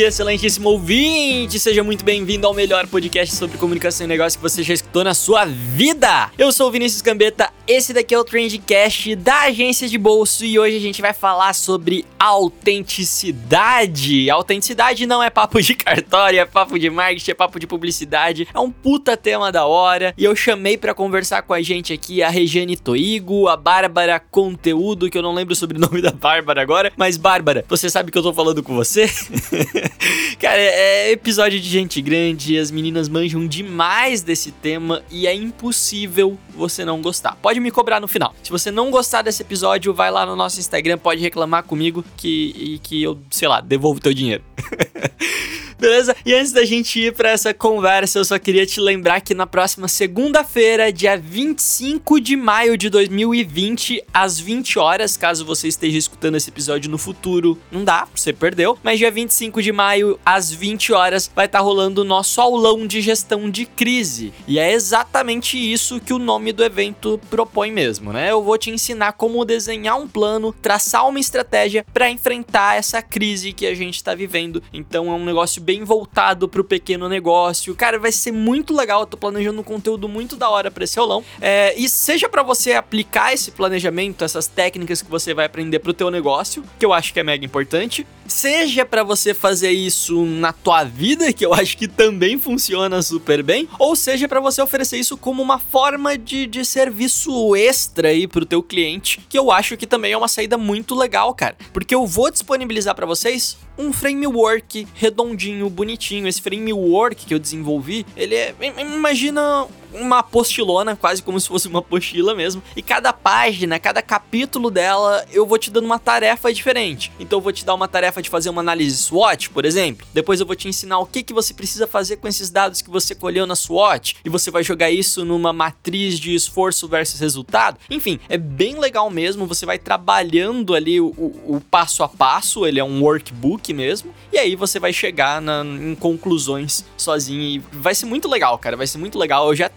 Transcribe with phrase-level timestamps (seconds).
[0.00, 1.58] Salve, excelentíssimo ouvinte!
[1.58, 5.12] Seja muito bem-vindo ao melhor podcast sobre comunicação e negócio que você já escutou na
[5.14, 6.30] sua vida!
[6.38, 10.58] Eu sou o Vinícius Gambetta, esse daqui é o Trendcast da agência de bolso e
[10.58, 14.30] hoje a gente vai falar sobre autenticidade.
[14.30, 18.58] Autenticidade não é papo de cartório, é papo de marketing, é papo de publicidade, é
[18.58, 22.30] um puta tema da hora e eu chamei para conversar com a gente aqui a
[22.30, 27.16] Regiane Toigo, a Bárbara Conteúdo, que eu não lembro o sobrenome da Bárbara agora, mas
[27.16, 29.10] Bárbara, você sabe que eu tô falando com você?
[30.38, 36.38] Cara, é episódio de gente grande, as meninas manjam demais desse tema e é impossível
[36.60, 37.36] você não gostar.
[37.40, 38.34] Pode me cobrar no final.
[38.42, 42.54] Se você não gostar desse episódio, vai lá no nosso Instagram, pode reclamar comigo que,
[42.56, 44.44] e que eu, sei lá, devolvo teu dinheiro.
[45.80, 46.14] Beleza?
[46.26, 49.46] E antes da gente ir para essa conversa, eu só queria te lembrar que na
[49.46, 56.36] próxima segunda-feira, dia 25 de maio de 2020, às 20 horas, caso você esteja escutando
[56.36, 60.92] esse episódio no futuro, não dá, você perdeu, mas dia 25 de maio, às 20
[60.92, 64.34] horas, vai estar tá rolando o nosso aulão de gestão de crise.
[64.46, 68.30] E é exatamente isso que o nome do evento propõe mesmo, né?
[68.30, 73.52] Eu vou te ensinar como desenhar um plano, traçar uma estratégia para enfrentar essa crise
[73.52, 74.62] que a gente está vivendo.
[74.72, 77.74] Então é um negócio bem voltado pro pequeno negócio.
[77.74, 79.00] Cara, vai ser muito legal.
[79.00, 81.24] Eu tô planejando um conteúdo muito da hora pra esse aulão.
[81.40, 85.92] É, e seja para você aplicar esse planejamento, essas técnicas que você vai aprender pro
[85.92, 88.06] teu negócio, que eu acho que é mega importante.
[88.26, 93.42] Seja para você fazer isso na tua vida, que eu acho que também funciona super
[93.42, 93.68] bem.
[93.78, 98.46] Ou seja para você oferecer isso como uma forma de, de serviço extra aí pro
[98.46, 101.56] teu cliente, que eu acho que também é uma saída muito legal, cara.
[101.72, 106.28] Porque eu vou disponibilizar para vocês um framework redondinho, bonitinho.
[106.28, 108.54] Esse framework que eu desenvolvi, ele é.
[108.78, 112.62] Imagina uma apostilona, quase como se fosse uma apostila mesmo.
[112.76, 117.12] E cada página, cada capítulo dela, eu vou te dando uma tarefa diferente.
[117.18, 120.06] Então eu vou te dar uma tarefa de fazer uma análise SWOT, por exemplo.
[120.12, 122.90] Depois eu vou te ensinar o que, que você precisa fazer com esses dados que
[122.90, 124.16] você colheu na SWOT.
[124.24, 127.78] E você vai jogar isso numa matriz de esforço versus resultado.
[127.90, 129.46] Enfim, é bem legal mesmo.
[129.46, 132.66] Você vai trabalhando ali o, o, passo a passo.
[132.66, 134.12] Ele é um workbook mesmo.
[134.32, 137.40] E aí você vai chegar na, em conclusões sozinho.
[137.42, 138.76] E vai ser muito legal, cara.
[138.76, 139.48] Vai ser muito legal.
[139.48, 139.68] Eu já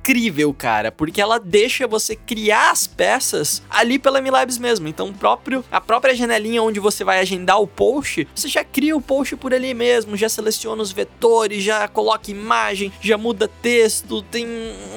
[0.58, 4.88] cara, porque ela deixa você criar as peças ali pela MLabs mesmo.
[4.88, 9.02] Então, próprio a própria janelinha onde você vai agendar o post, você já cria o
[9.02, 14.46] post por ali mesmo, já seleciona os vetores, já coloca imagem, já muda texto, tem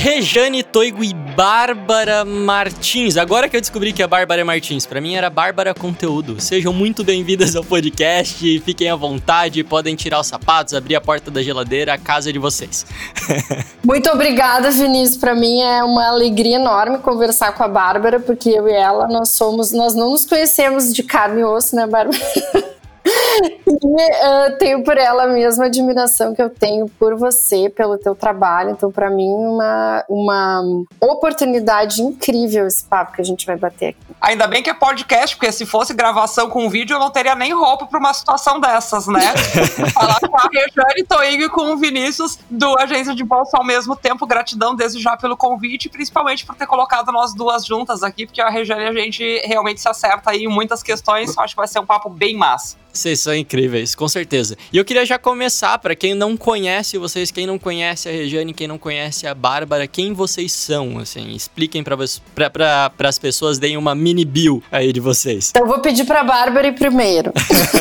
[0.00, 3.18] Rejane Toigo e Bárbara Martins.
[3.18, 6.40] Agora que eu descobri que a Bárbara é Martins, para mim era Bárbara Conteúdo.
[6.40, 11.30] Sejam muito bem-vindas ao podcast, fiquem à vontade, podem tirar os sapatos, abrir a porta
[11.30, 12.86] da geladeira, a casa de vocês.
[13.84, 15.18] muito obrigada, Vinícius.
[15.18, 19.28] Para mim é uma alegria enorme conversar com a Bárbara, porque eu e ela nós
[19.28, 22.18] somos, nós não nos conhecemos de carne e osso, né, Bárbara?
[23.04, 28.14] E uh, tenho por ela a mesma admiração que eu tenho por você, pelo teu
[28.14, 28.70] trabalho.
[28.70, 30.62] Então, para mim, uma, uma
[31.00, 34.10] oportunidade incrível esse papo que a gente vai bater aqui.
[34.20, 37.54] Ainda bem que é podcast, porque se fosse gravação com vídeo, eu não teria nem
[37.54, 39.32] roupa para uma situação dessas, né?
[39.94, 43.96] Falar com a Rejane Toing e com o Vinícius do Agência de Bolsa ao mesmo
[43.96, 44.26] tempo.
[44.26, 48.50] Gratidão desde já pelo convite, principalmente por ter colocado nós duas juntas aqui, porque a
[48.50, 51.36] Rejane a gente realmente se acerta aí em muitas questões.
[51.38, 52.76] Acho que vai ser um papo bem massa.
[52.92, 54.56] Vocês são incríveis, com certeza.
[54.72, 58.52] E eu queria já começar, para quem não conhece vocês, quem não conhece a Regiane,
[58.52, 61.96] quem não conhece a Bárbara, quem vocês são, assim, expliquem para
[62.34, 65.50] pra, as pessoas, deem uma mini bio aí de vocês.
[65.50, 67.32] Então eu vou pedir pra Bárbara ir primeiro.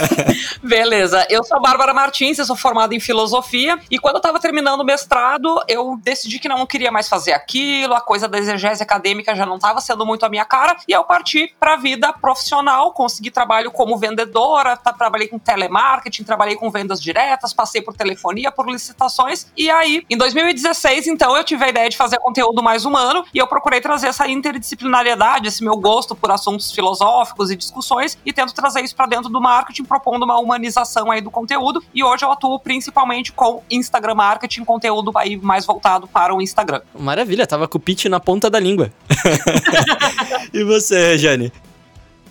[0.61, 4.39] Beleza, eu sou a Bárbara Martins, eu sou formada em filosofia, e quando eu tava
[4.39, 8.83] terminando o mestrado, eu decidi que não queria mais fazer aquilo, a coisa da exegese
[8.83, 12.93] acadêmica já não tava sendo muito a minha cara, e eu parti pra vida profissional,
[12.93, 18.51] consegui trabalho como vendedora, tá trabalhei com telemarketing, trabalhei com vendas diretas, passei por telefonia,
[18.51, 19.47] por licitações.
[19.57, 23.37] E aí, em 2016, então, eu tive a ideia de fazer conteúdo mais humano e
[23.37, 28.53] eu procurei trazer essa interdisciplinariedade, esse meu gosto por assuntos filosóficos e discussões e tento
[28.53, 31.81] trazer isso para dentro do marketing, propondo uma humanização aí do conteúdo.
[31.93, 36.81] E hoje eu atuo principalmente com Instagram marketing, conteúdo aí mais voltado para o Instagram.
[36.97, 38.91] Maravilha, tava com o pitch na ponta da língua.
[40.53, 41.51] e você, Jane?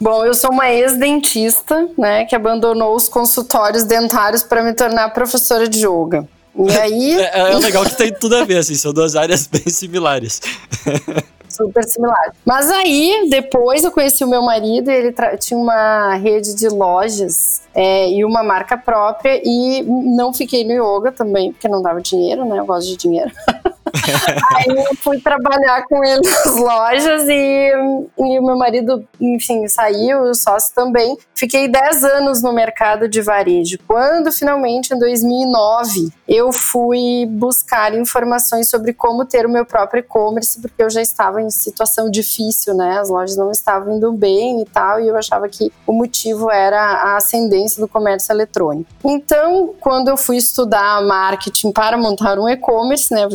[0.01, 5.69] Bom, eu sou uma ex-dentista, né, que abandonou os consultórios dentários para me tornar professora
[5.69, 6.27] de yoga.
[6.57, 7.21] E aí.
[7.21, 10.41] é, é legal que tem tudo a ver, assim, são duas áreas bem similares.
[11.59, 12.33] super similar.
[12.45, 18.09] Mas aí, depois eu conheci o meu marido, ele tinha uma rede de lojas é,
[18.11, 22.59] e uma marca própria, e não fiquei no yoga também, porque não dava dinheiro, né?
[22.59, 23.31] Eu gosto de dinheiro.
[24.57, 27.73] Aí eu fui trabalhar com ele nas lojas e,
[28.19, 31.17] e meu marido, enfim, saiu, o sócio também.
[31.35, 33.79] Fiquei 10 anos no mercado de varejo.
[33.87, 40.61] Quando finalmente, em 2009, eu fui buscar informações sobre como ter o meu próprio e-commerce,
[40.61, 42.99] porque eu já estava em situação difícil, né?
[42.99, 46.81] As lojas não estavam indo bem e tal, e eu achava que o motivo era
[46.81, 48.91] a ascendência do comércio eletrônico.
[49.05, 53.25] Então, quando eu fui estudar marketing para montar um e-commerce, né?
[53.25, 53.29] Eu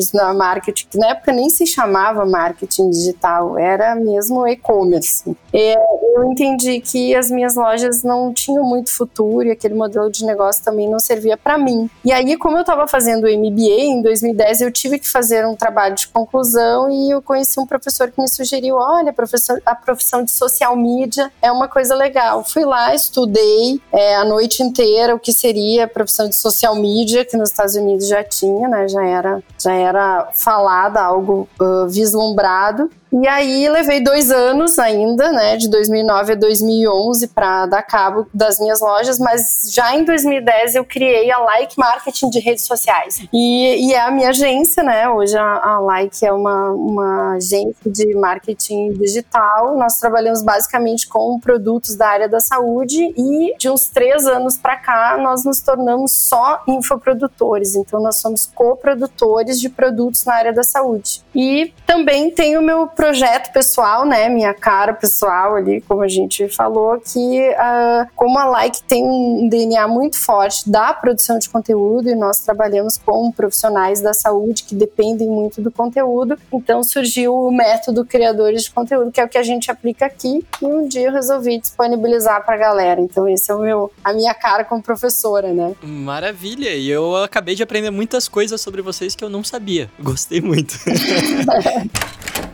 [0.44, 5.24] marketing, que na época nem se chamava marketing digital, era mesmo e-commerce.
[5.54, 10.64] Eu entendi que as minhas lojas não tinham muito futuro e aquele modelo de negócio
[10.64, 11.90] também não servia para mim.
[12.04, 15.56] E aí, como eu estava fazendo o MBA em 2010, eu tive que fazer um
[15.56, 20.24] trabalho de conclusão e eu conheci um professor que me sugeriu: olha, professor, a profissão
[20.24, 22.44] de social media é uma coisa legal.
[22.44, 27.26] Fui lá, estudei é, a noite inteira o que seria a profissão de social media,
[27.26, 28.88] que nos Estados Unidos já tinha, né?
[28.88, 32.90] Já era, já era falada, algo uh, vislumbrado.
[33.14, 38.60] E aí levei dois anos ainda, né, de 2009 a 2011 para dar cabo das
[38.60, 43.24] minhas lojas, mas já em 2010 eu criei a Like Marketing de redes sociais.
[43.32, 47.76] E, e é a minha agência, né, hoje a, a Like é uma, uma agência
[47.86, 49.78] de marketing digital.
[49.78, 54.76] Nós trabalhamos basicamente com produtos da área da saúde e de uns três anos para
[54.76, 57.76] cá nós nos tornamos só infoprodutores.
[57.76, 61.22] Então nós somos coprodutores de produtos na área da saúde.
[61.36, 66.48] E também tem o meu projeto pessoal, né, minha cara pessoal ali, como a gente
[66.48, 72.10] falou, que uh, como a Like tem um DNA muito forte da produção de conteúdo
[72.10, 77.52] e nós trabalhamos com profissionais da saúde que dependem muito do conteúdo, então surgiu o
[77.52, 81.08] método criadores de conteúdo, que é o que a gente aplica aqui, e um dia
[81.08, 83.02] eu resolvi disponibilizar para a galera.
[83.02, 85.76] Então esse é o meu a minha cara como professora, né?
[85.84, 86.74] Maravilha.
[86.74, 89.90] E eu acabei de aprender muitas coisas sobre vocês que eu não sabia.
[90.00, 90.74] Gostei muito.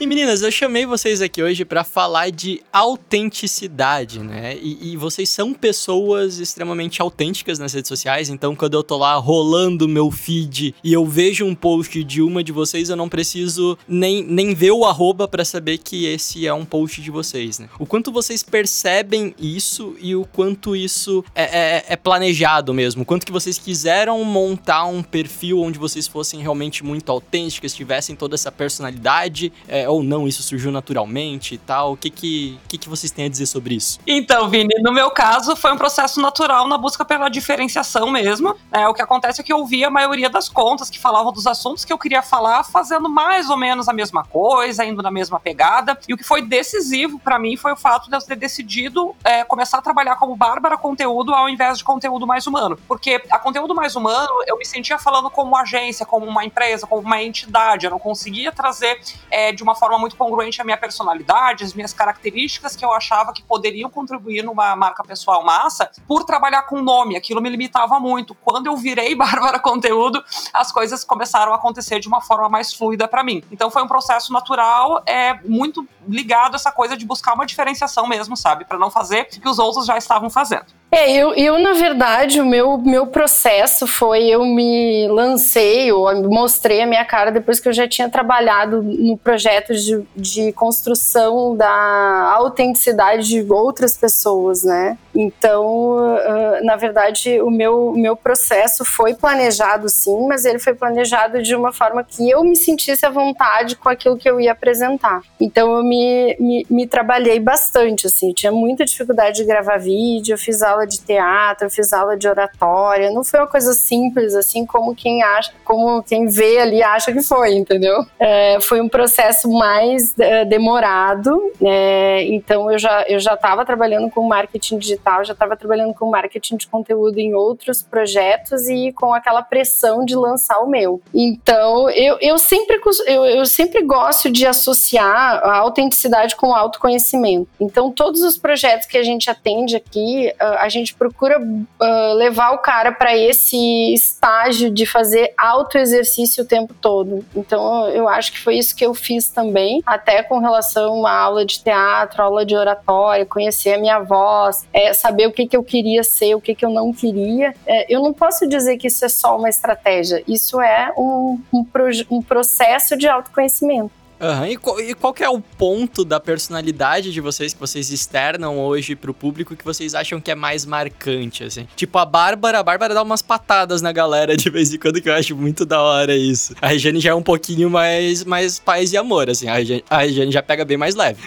[0.00, 4.56] E meninas, eu chamei vocês aqui hoje para falar de autenticidade, né?
[4.60, 9.14] E, e, vocês são pessoas extremamente autênticas nas redes sociais, então quando eu tô lá
[9.14, 13.78] rolando meu feed e eu vejo um post de uma de vocês, eu não preciso
[13.86, 17.68] nem, nem ver o arroba para saber que esse é um post de vocês, né?
[17.78, 23.06] O quanto vocês percebem isso e o quanto isso é, é, é planejado mesmo, o
[23.06, 28.34] quanto que vocês quiseram montar um perfil onde vocês fossem realmente muito autênticas, tivessem toda
[28.34, 29.52] essa personalidade.
[29.68, 31.92] É, é, ou não, isso surgiu naturalmente e tal?
[31.92, 33.98] O que que, que que vocês têm a dizer sobre isso?
[34.06, 38.56] Então, Vini, no meu caso, foi um processo natural na busca pela diferenciação mesmo.
[38.72, 41.46] É, o que acontece é que eu ouvia a maioria das contas que falavam dos
[41.46, 45.38] assuntos que eu queria falar, fazendo mais ou menos a mesma coisa, indo na mesma
[45.38, 45.98] pegada.
[46.08, 49.44] E o que foi decisivo para mim foi o fato de eu ter decidido é,
[49.44, 52.78] começar a trabalhar como Bárbara Conteúdo ao invés de conteúdo mais humano.
[52.88, 57.02] Porque a conteúdo mais humano, eu me sentia falando como agência, como uma empresa, como
[57.02, 57.84] uma entidade.
[57.84, 58.98] Eu não conseguia trazer
[59.30, 63.32] é, de uma forma muito congruente a minha personalidade, as minhas características que eu achava
[63.32, 67.16] que poderiam contribuir numa marca pessoal massa, por trabalhar com nome.
[67.16, 68.34] Aquilo me limitava muito.
[68.34, 73.06] Quando eu virei Bárbara Conteúdo, as coisas começaram a acontecer de uma forma mais fluida
[73.08, 73.42] para mim.
[73.50, 78.06] Então foi um processo natural, é muito ligado a essa coisa de buscar uma diferenciação
[78.06, 78.64] mesmo, sabe?
[78.64, 80.66] Para não fazer o que os outros já estavam fazendo.
[80.96, 86.82] É, eu, eu, na verdade, o meu, meu processo foi eu me lancei, ou mostrei
[86.82, 92.32] a minha cara depois que eu já tinha trabalhado no projeto de, de construção da
[92.36, 94.96] autenticidade de outras pessoas, né?
[95.14, 101.42] Então, uh, na verdade, o meu, meu processo foi planejado sim, mas ele foi planejado
[101.42, 105.22] de uma forma que eu me sentisse à vontade com aquilo que eu ia apresentar.
[105.40, 110.38] Então, eu me, me, me trabalhei bastante, assim, tinha muita dificuldade de gravar vídeo, eu
[110.38, 113.10] fiz aula de teatro, eu fiz aula de oratória.
[113.10, 117.22] Não foi uma coisa simples, assim como quem acha, como quem vê ali acha que
[117.22, 118.04] foi, entendeu?
[118.18, 121.52] É, foi um processo mais é, demorado.
[121.62, 126.10] É, então eu já eu já estava trabalhando com marketing digital, já estava trabalhando com
[126.10, 131.00] marketing de conteúdo em outros projetos e com aquela pressão de lançar o meu.
[131.12, 137.48] Então eu, eu sempre eu, eu sempre gosto de associar a autenticidade com o autoconhecimento.
[137.60, 142.58] Então todos os projetos que a gente atende aqui, a gente procura uh, levar o
[142.58, 147.24] cara para esse estágio de fazer autoexercício o tempo todo.
[147.34, 151.44] Então, eu acho que foi isso que eu fiz também, até com relação à aula
[151.44, 155.62] de teatro, aula de oratória, conhecer a minha voz, é, saber o que, que eu
[155.62, 157.54] queria ser, o que, que eu não queria.
[157.66, 161.66] É, eu não posso dizer que isso é só uma estratégia, isso é um, um,
[162.10, 164.03] um processo de autoconhecimento.
[164.24, 164.46] Uhum.
[164.46, 168.58] E, qual, e, qual que é o ponto da personalidade de vocês que vocês externam
[168.58, 171.68] hoje pro público que vocês acham que é mais marcante, assim?
[171.76, 175.10] Tipo, a Bárbara, a Bárbara dá umas patadas na galera de vez em quando que
[175.10, 176.54] eu acho muito da hora isso.
[176.62, 179.46] A Regiane já é um pouquinho mais, mais paz e amor, assim.
[179.46, 181.20] A Regiane, a Regiane já pega bem mais leve.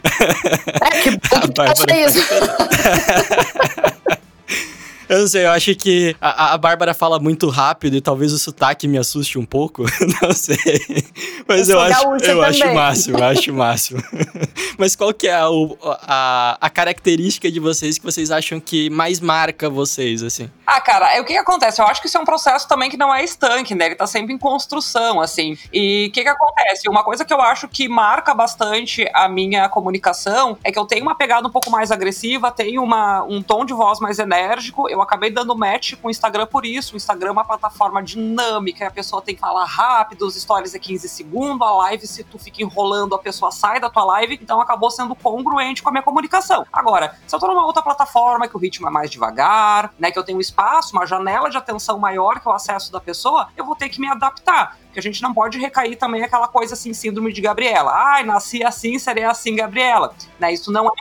[0.81, 2.19] É, que bom que isso.
[5.09, 8.37] Eu não sei, eu acho que a, a Bárbara fala muito rápido e talvez o
[8.37, 9.83] sotaque me assuste um pouco.
[10.21, 11.05] Não sei.
[11.47, 14.03] Mas eu, eu acho, eu acho o máximo, eu acho o máximo.
[14.77, 15.47] Mas qual que é a,
[16.03, 20.51] a, a, característica de vocês que vocês acham que mais marca vocês, assim?
[20.65, 21.81] Ah, cara, é o que, que acontece?
[21.81, 23.85] Eu acho que isso é um processo também que não é estanque, né?
[23.85, 25.57] Ele tá sempre em construção, assim.
[25.71, 26.89] E o que, que acontece?
[26.89, 31.03] Uma coisa que eu acho que marca bastante a minha comunicação é que eu tenho
[31.03, 34.89] uma pegada um pouco mais agressiva, tenho uma, um tom de voz mais enérgico.
[34.97, 36.93] Eu acabei dando match com o Instagram por isso.
[36.93, 40.79] O Instagram é uma plataforma dinâmica, a pessoa tem que falar rápido, os stories é
[40.79, 44.39] 15 segundos, a live, se tu fica enrolando, a pessoa sai da tua live.
[44.41, 46.65] Então acabou sendo congruente com a minha comunicação.
[46.73, 50.17] Agora, se eu tô numa outra plataforma que o ritmo é mais devagar, né, que
[50.17, 53.65] eu tenho um espaço, uma janela de atenção maior que o acesso da pessoa, eu
[53.65, 54.77] vou ter que me adaptar.
[54.85, 57.91] Porque a gente não pode recair também aquela coisa assim, síndrome de Gabriela.
[57.93, 60.13] Ai, nasci assim, serei assim, Gabriela.
[60.39, 60.91] Né, isso não é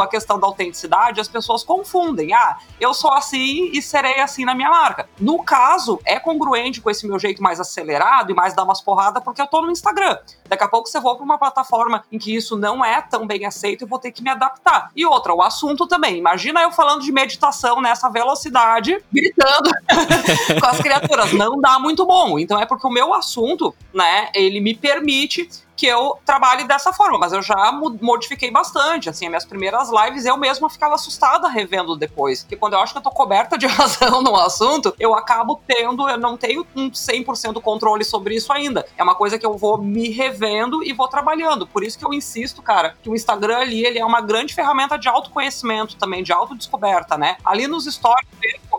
[0.00, 2.32] a questão da autenticidade, as pessoas confundem.
[2.32, 5.08] Ah, eu sou assim e serei assim na minha marca.
[5.18, 9.22] No caso, é congruente com esse meu jeito mais acelerado e mais dar umas porradas
[9.22, 10.16] porque eu tô no Instagram.
[10.48, 13.44] Daqui a pouco você for para uma plataforma em que isso não é tão bem
[13.44, 14.90] aceito, eu vou ter que me adaptar.
[14.94, 16.18] E outra, o assunto também.
[16.18, 19.70] Imagina eu falando de meditação nessa velocidade, gritando
[20.60, 21.32] com as criaturas.
[21.32, 22.38] Não dá muito bom.
[22.38, 27.18] Então é porque o meu assunto, né, ele me permite que eu trabalhe dessa forma,
[27.18, 32.42] mas eu já modifiquei bastante, assim, minhas primeiras lives eu mesma ficava assustada revendo depois,
[32.42, 36.08] porque quando eu acho que eu tô coberta de razão no assunto, eu acabo tendo,
[36.08, 39.78] eu não tenho um 100% controle sobre isso ainda, é uma coisa que eu vou
[39.78, 43.84] me revendo e vou trabalhando, por isso que eu insisto, cara, que o Instagram ali,
[43.84, 48.26] ele é uma grande ferramenta de autoconhecimento também, de autodescoberta, né, ali nos stories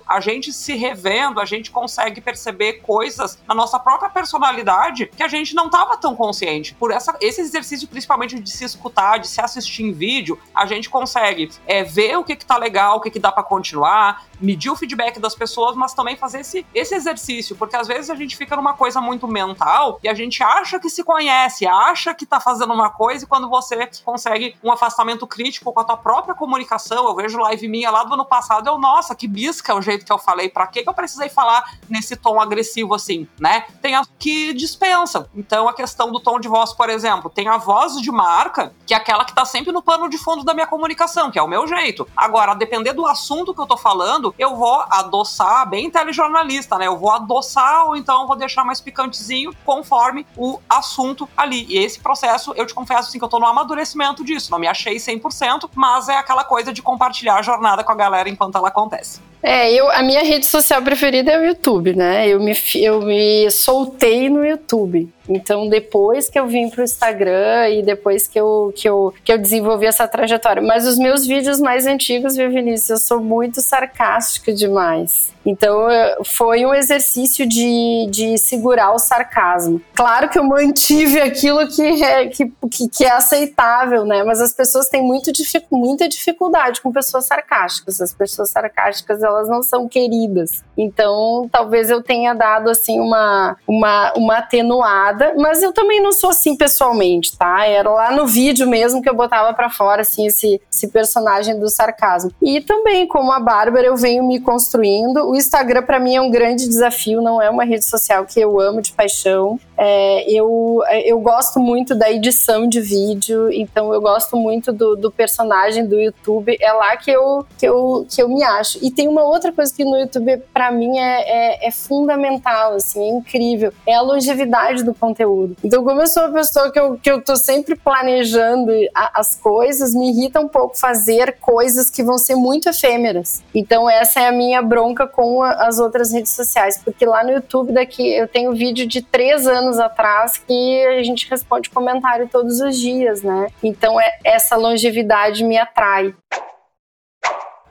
[0.07, 5.27] a gente se revendo, a gente consegue perceber coisas na nossa própria personalidade que a
[5.27, 9.39] gente não tava tão consciente, por essa, esse exercício, principalmente de se escutar, de se
[9.39, 13.11] assistir em vídeo, a gente consegue é, ver o que, que tá legal, o que,
[13.11, 17.55] que dá para continuar, medir o feedback das pessoas, mas também fazer esse, esse exercício,
[17.55, 20.89] porque às vezes a gente fica numa coisa muito mental e a gente acha que
[20.89, 25.71] se conhece, acha que tá fazendo uma coisa, e quando você consegue um afastamento crítico
[25.71, 29.15] com a tua própria comunicação, eu vejo live minha lá do ano passado, eu, nossa,
[29.15, 32.93] que bisca jeito jeito que eu falei, pra que eu precisei falar nesse tom agressivo
[32.93, 33.65] assim, né?
[33.81, 35.25] Tem as que dispensam.
[35.35, 38.93] Então, a questão do tom de voz, por exemplo, tem a voz de marca, que
[38.93, 41.47] é aquela que tá sempre no pano de fundo da minha comunicação, que é o
[41.47, 42.07] meu jeito.
[42.15, 46.87] Agora, a depender do assunto que eu tô falando, eu vou adoçar, bem telejornalista, né?
[46.87, 51.65] Eu vou adoçar ou então vou deixar mais picantezinho conforme o assunto ali.
[51.69, 54.51] E esse processo, eu te confesso assim, que eu tô no amadurecimento disso.
[54.51, 58.29] Não me achei 100%, mas é aquela coisa de compartilhar a jornada com a galera
[58.29, 59.21] enquanto ela acontece.
[59.43, 62.27] É, eu, a minha rede social preferida é o YouTube, né?
[62.27, 65.09] Eu me, eu me soltei no YouTube.
[65.27, 69.37] Então, depois que eu vim pro Instagram e depois que eu, que, eu, que eu
[69.37, 70.61] desenvolvi essa trajetória.
[70.61, 75.33] Mas os meus vídeos mais antigos, viu, Vinícius, eu sou muito sarcástica demais.
[75.45, 75.87] Então,
[76.23, 79.81] foi um exercício de, de segurar o sarcasmo.
[79.93, 82.51] Claro que eu mantive aquilo que é, que,
[82.89, 84.23] que é aceitável, né?
[84.23, 85.31] Mas as pessoas têm muito,
[85.71, 87.99] muita dificuldade com pessoas sarcásticas.
[87.99, 90.63] As pessoas sarcásticas, elas não são queridas.
[90.77, 95.12] Então, talvez eu tenha dado, assim, uma, uma, uma atenuada.
[95.37, 97.65] Mas eu também não sou assim pessoalmente, tá?
[97.65, 101.69] Era lá no vídeo mesmo que eu botava para fora, assim, esse, esse personagem do
[101.69, 102.31] sarcasmo.
[102.41, 106.31] E também, como a Bárbara, eu venho me construindo o Instagram para mim é um
[106.31, 109.59] grande desafio, não é uma rede social que eu amo de paixão.
[109.77, 115.11] É, eu, eu gosto muito da edição de vídeo, então eu gosto muito do, do,
[115.11, 116.57] personagem do YouTube.
[116.61, 118.77] É lá que eu, que, eu, que eu me acho.
[118.81, 123.03] E tem uma outra coisa que no YouTube, para mim, é, é, é, fundamental, assim,
[123.03, 123.73] é incrível.
[123.85, 125.57] É a longevidade do conteúdo.
[125.63, 129.93] Então, como eu sou uma pessoa que eu, que eu tô sempre planejando as coisas,
[129.93, 133.43] me irrita um pouco fazer coisas que vão ser muito efêmeras.
[133.53, 137.31] Então, essa é a minha bronca com com as outras redes sociais, porque lá no
[137.31, 142.59] YouTube daqui eu tenho vídeo de três anos atrás que a gente responde comentário todos
[142.59, 143.47] os dias, né?
[143.61, 146.13] Então é, essa longevidade me atrai.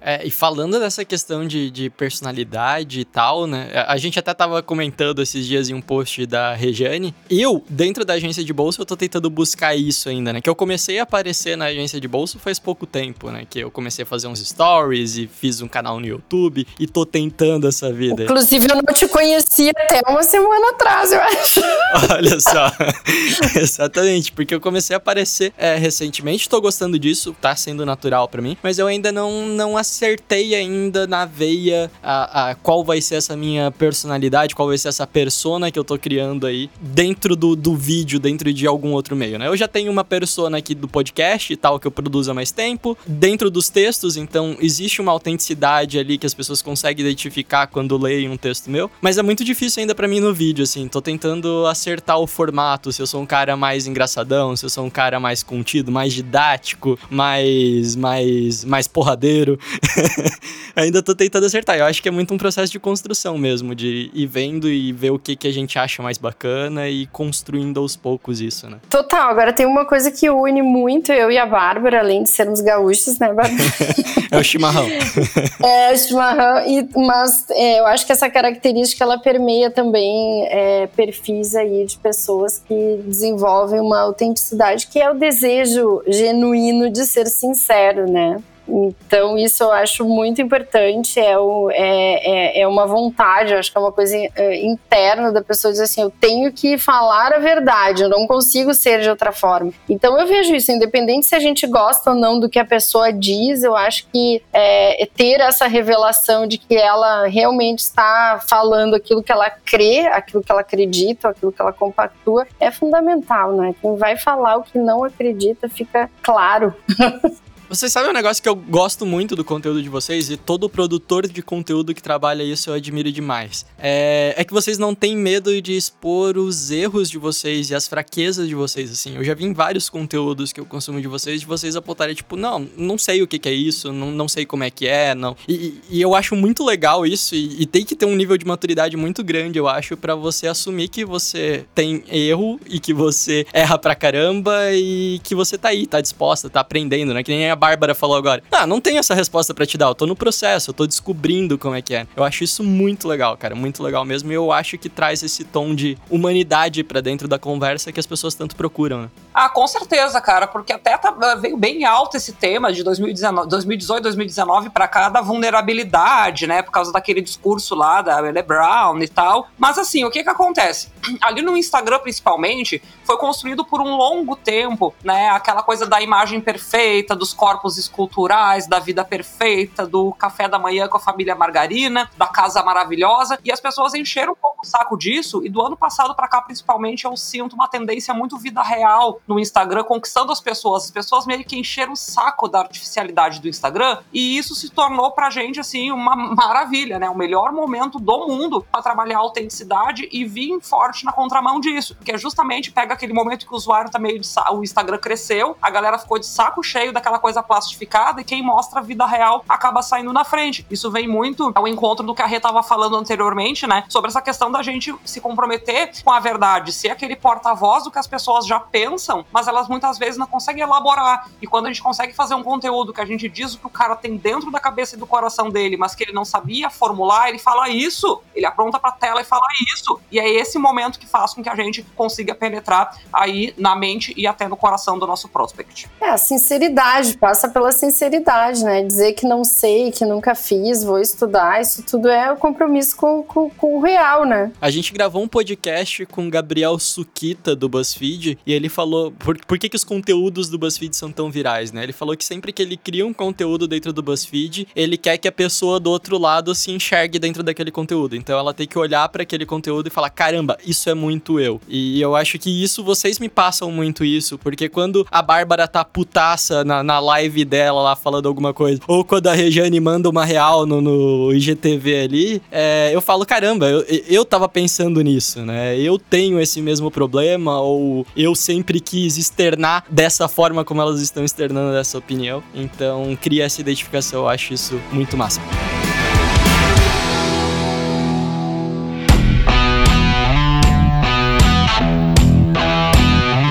[0.04, 3.70] É, e falando dessa questão de, de, personalidade e tal, né?
[3.86, 7.14] A gente até tava comentando esses dias em um post da Rejane.
[7.30, 10.40] Eu, dentro da agência de bolsa, eu tô tentando buscar isso ainda, né?
[10.40, 13.46] Que eu comecei a aparecer na agência de bolsa faz pouco tempo, né?
[13.48, 17.06] Que eu comecei a fazer uns stories e fiz um canal no YouTube e tô
[17.06, 18.24] tentando essa vida.
[18.24, 21.60] Inclusive, eu não te conhecia até uma semana atrás, eu acho.
[22.12, 22.72] Olha só.
[23.56, 28.42] Exatamente, porque eu comecei a aparecer é, recentemente, tô gostando disso, tá sendo natural para
[28.42, 33.16] mim, mas eu ainda não, não acertei ainda na veia a, a, qual vai ser
[33.16, 37.54] essa minha personalidade, qual vai ser essa persona que eu tô criando aí dentro do,
[37.54, 39.48] do vídeo, dentro de algum outro meio, né?
[39.48, 42.50] Eu já tenho uma persona aqui do podcast e tal, que eu produzo há mais
[42.50, 42.96] tempo.
[43.06, 48.30] Dentro dos textos, então, existe uma autenticidade ali que as pessoas conseguem identificar quando leem
[48.30, 50.88] um texto meu, mas é muito difícil ainda para mim no vídeo, assim.
[50.88, 54.84] Tô tentando acertar o formato, se eu sou um cara mais engraçadão, se eu sou
[54.86, 59.58] um cara mais contido, mais didático, mais mais mais porradeiro.
[60.74, 61.76] Ainda tô tentando acertar.
[61.76, 65.10] Eu acho que é muito um processo de construção mesmo, de ir vendo e ver
[65.10, 68.78] o que, que a gente acha mais bacana e construindo aos poucos isso, né?
[68.88, 69.30] Total.
[69.30, 73.18] Agora tem uma coisa que une muito eu e a Bárbara, além de sermos gaúchos,
[73.18, 73.62] né, Bárbara?
[74.30, 74.86] é o chimarrão.
[75.62, 76.66] é, o chimarrão.
[76.66, 81.98] E, mas é, eu acho que essa característica, ela permeia também é, perfis aí de
[81.98, 88.40] pessoas que desenvolvem uma autenticidade, que é o desejo genuíno de ser sincero, né?
[88.68, 93.70] Então, isso eu acho muito importante, é, o, é, é, é, uma vontade, eu acho
[93.70, 97.38] que é uma coisa é, interna da pessoa dizer assim, eu tenho que falar a
[97.38, 99.72] verdade, eu não consigo ser de outra forma.
[99.88, 103.12] Então, eu vejo isso, independente se a gente gosta ou não do que a pessoa
[103.12, 108.94] diz, eu acho que é, é ter essa revelação de que ela realmente está falando
[108.94, 113.74] aquilo que ela crê, aquilo que ela acredita, aquilo que ela compactua, é fundamental, né?
[113.80, 116.74] Quem vai falar o que não acredita fica claro.
[117.72, 121.26] Vocês sabem um negócio que eu gosto muito do conteúdo de vocês e todo produtor
[121.26, 123.64] de conteúdo que trabalha isso eu admiro demais.
[123.78, 127.88] É, é que vocês não têm medo de expor os erros de vocês e as
[127.88, 129.16] fraquezas de vocês, assim.
[129.16, 132.36] Eu já vi em vários conteúdos que eu consumo de vocês, de vocês apontarem, tipo,
[132.36, 135.14] não, não sei o que, que é isso, não, não sei como é que é,
[135.14, 135.34] não.
[135.48, 138.44] E, e eu acho muito legal isso e, e, tem que ter um nível de
[138.44, 143.46] maturidade muito grande, eu acho, para você assumir que você tem erro e que você
[143.50, 147.22] erra pra caramba e que você tá aí, tá disposta, tá aprendendo, né?
[147.22, 148.42] Que nem a Bárbara falou agora.
[148.50, 151.56] Ah, não tenho essa resposta para te dar, eu tô no processo, eu tô descobrindo
[151.56, 152.08] como é que é.
[152.16, 154.32] Eu acho isso muito legal, cara, muito legal mesmo.
[154.32, 158.06] E eu acho que traz esse tom de humanidade para dentro da conversa que as
[158.06, 159.10] pessoas tanto procuram, né?
[159.32, 164.02] Ah, com certeza, cara, porque até tá, veio bem alto esse tema de 2019, 2018,
[164.02, 169.08] 2019 para cá da vulnerabilidade, né, por causa daquele discurso lá da Belle Brown e
[169.08, 169.48] tal.
[169.56, 170.88] Mas assim, o que que acontece?
[171.22, 176.40] Ali no Instagram, principalmente, foi construído por um longo tempo, né, aquela coisa da imagem
[176.40, 181.34] perfeita, dos cortes corpos esculturais, da vida perfeita, do café da manhã com a família
[181.34, 185.60] margarina, da casa maravilhosa, e as pessoas encheram um pouco o saco disso, e do
[185.64, 190.32] ano passado para cá, principalmente, eu sinto uma tendência muito vida real no Instagram, conquistando
[190.32, 190.84] as pessoas.
[190.84, 195.12] As pessoas meio que encheram o saco da artificialidade do Instagram, e isso se tornou
[195.12, 197.08] pra gente, assim, uma maravilha, né?
[197.08, 201.96] O melhor momento do mundo para trabalhar a autenticidade e vir forte na contramão disso,
[202.04, 205.56] que é justamente pega aquele momento que o usuário tá meio de o Instagram cresceu,
[205.60, 209.44] a galera ficou de saco cheio daquela coisa plastificada e quem mostra a vida real
[209.48, 210.66] acaba saindo na frente.
[210.68, 213.84] Isso vem muito ao encontro do que a Rê tava falando anteriormente, né?
[213.88, 217.98] Sobre essa questão da gente se comprometer com a verdade, ser aquele porta-voz do que
[217.98, 221.28] as pessoas já pensam, mas elas muitas vezes não conseguem elaborar.
[221.40, 223.70] E quando a gente consegue fazer um conteúdo que a gente diz o que o
[223.70, 227.28] cara tem dentro da cabeça e do coração dele, mas que ele não sabia formular,
[227.28, 230.00] ele fala isso, ele apronta pra tela e fala isso.
[230.10, 234.14] E é esse momento que faz com que a gente consiga penetrar aí na mente
[234.16, 235.90] e até no coração do nosso prospect.
[236.00, 238.82] É, a sinceridade, passa pela sinceridade, né?
[238.82, 243.22] Dizer que não sei, que nunca fiz, vou estudar, isso tudo é o compromisso com,
[243.22, 244.50] com, com o real, né?
[244.60, 249.38] A gente gravou um podcast com o Gabriel Sukita do BuzzFeed e ele falou por,
[249.46, 251.84] por que, que os conteúdos do BuzzFeed são tão virais, né?
[251.84, 255.28] Ele falou que sempre que ele cria um conteúdo dentro do BuzzFeed, ele quer que
[255.28, 258.16] a pessoa do outro lado se enxergue dentro daquele conteúdo.
[258.16, 261.60] Então ela tem que olhar para aquele conteúdo e falar: caramba, isso é muito eu.
[261.68, 265.84] E eu acho que isso, vocês me passam muito isso, porque quando a Bárbara tá
[265.84, 270.24] putaça na, na live dela lá falando alguma coisa, ou quando a Rejane manda uma
[270.24, 275.78] real no, no IGTV ali, é, eu falo: caramba, eu, eu tava pensando nisso, né?
[275.78, 281.24] Eu tenho esse mesmo problema, ou eu sempre quis externar dessa forma como elas estão
[281.24, 282.42] externando essa opinião.
[282.54, 285.40] Então, cria essa identificação, eu acho isso muito massa.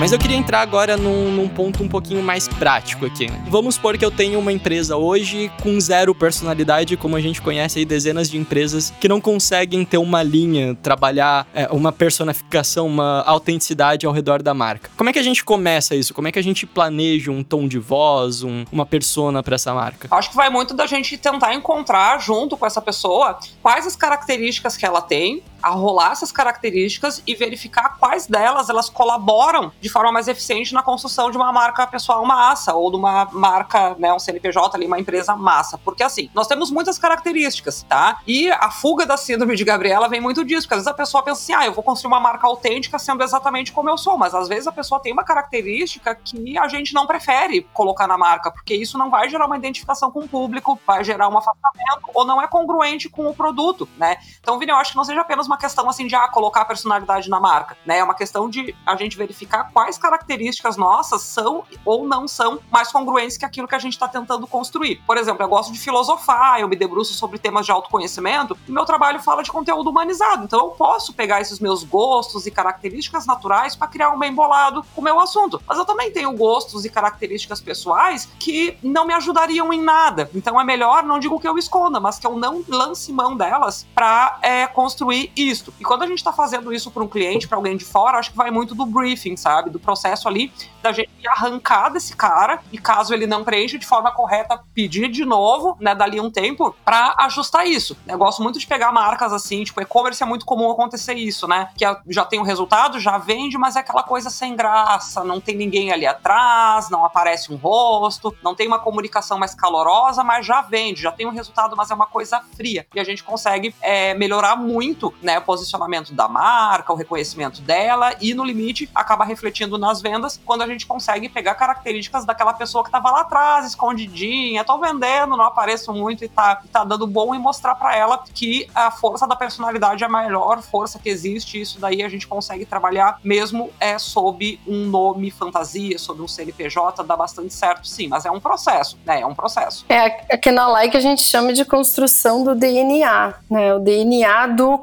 [0.02, 3.28] Mas eu queria entrar agora num, num, ponto um pouquinho mais prático aqui.
[3.46, 7.78] Vamos supor que eu tenho uma empresa hoje com zero personalidade, como a gente conhece
[7.78, 13.22] aí dezenas de empresas que não conseguem ter uma linha, trabalhar é, uma personificação, uma
[13.22, 14.90] autenticidade ao redor da marca.
[14.96, 16.12] Como é que a gente começa isso?
[16.12, 19.72] Como é que a gente planeja um tom de voz, um, uma persona para essa
[19.72, 20.08] marca?
[20.10, 24.76] Acho que vai muito da gente tentar encontrar junto com essa pessoa quais as características
[24.76, 30.10] que ela tem, a rolar essas características e verificar quais delas elas colaboram de forma
[30.10, 34.18] mais eficiente na construção de uma marca pessoal massa ou de uma marca, né, um
[34.18, 35.78] CNPJ ali, uma empresa massa.
[35.78, 38.18] Porque assim, nós temos muitas características, tá?
[38.26, 41.22] E a fuga da síndrome de Gabriela vem muito disso, porque às vezes a pessoa
[41.22, 44.34] pensa assim, ah, eu vou construir uma marca autêntica sendo exatamente como eu sou, mas
[44.34, 48.50] às vezes a pessoa tem uma característica que a gente não prefere colocar na marca,
[48.50, 52.24] porque isso não vai gerar uma identificação com o público, vai gerar um afastamento ou
[52.24, 54.16] não é congruente com o produto, né?
[54.40, 56.64] Então, Vini, eu acho que não seja apenas uma questão assim de ah, colocar a
[56.64, 57.98] personalidade na marca, né?
[57.98, 62.92] É uma questão de a gente verificar quais características nossas são ou não são mais
[62.92, 65.02] congruentes que aquilo que a gente está tentando construir.
[65.04, 68.84] Por exemplo, eu gosto de filosofar, eu me debruço sobre temas de autoconhecimento e meu
[68.84, 70.44] trabalho fala de conteúdo humanizado.
[70.44, 74.84] Então eu posso pegar esses meus gostos e características naturais para criar um bem bolado
[74.94, 75.60] com o meu assunto.
[75.66, 80.30] Mas eu também tenho gostos e características pessoais que não me ajudariam em nada.
[80.32, 83.84] Então é melhor, não digo que eu esconda, mas que eu não lance mão delas
[83.92, 85.74] para é, construir isto.
[85.80, 88.30] E quando a gente está fazendo isso para um cliente, para alguém de fora, acho
[88.30, 89.71] que vai muito do briefing, sabe?
[89.72, 94.10] Do processo ali da gente arrancar desse cara e caso ele não preencha de forma
[94.10, 97.96] correta, pedir de novo, né, dali um tempo, para ajustar isso.
[98.06, 101.68] Eu gosto muito de pegar marcas assim, tipo, e-commerce é muito comum acontecer isso, né?
[101.76, 105.40] Que já tem o um resultado, já vende, mas é aquela coisa sem graça, não
[105.40, 110.44] tem ninguém ali atrás, não aparece um rosto, não tem uma comunicação mais calorosa, mas
[110.44, 112.86] já vende, já tem um resultado, mas é uma coisa fria.
[112.94, 118.14] E a gente consegue é, melhorar muito, né, o posicionamento da marca, o reconhecimento dela
[118.20, 122.82] e no limite acaba refletindo nas vendas quando a gente consegue pegar características daquela pessoa
[122.82, 127.34] que estava lá atrás, escondidinha, tô vendendo, não apareço muito e tá, tá dando bom
[127.34, 131.60] e mostrar para ela que a força da personalidade é a maior força que existe.
[131.60, 137.02] Isso daí a gente consegue trabalhar mesmo é sob um nome fantasia, sob um CNPJ,
[137.04, 139.20] dá bastante certo, sim, mas é um processo, né?
[139.20, 139.84] É um processo.
[139.88, 143.74] É aqui na Like a gente chama de construção do DNA, né?
[143.74, 144.80] O DNA do,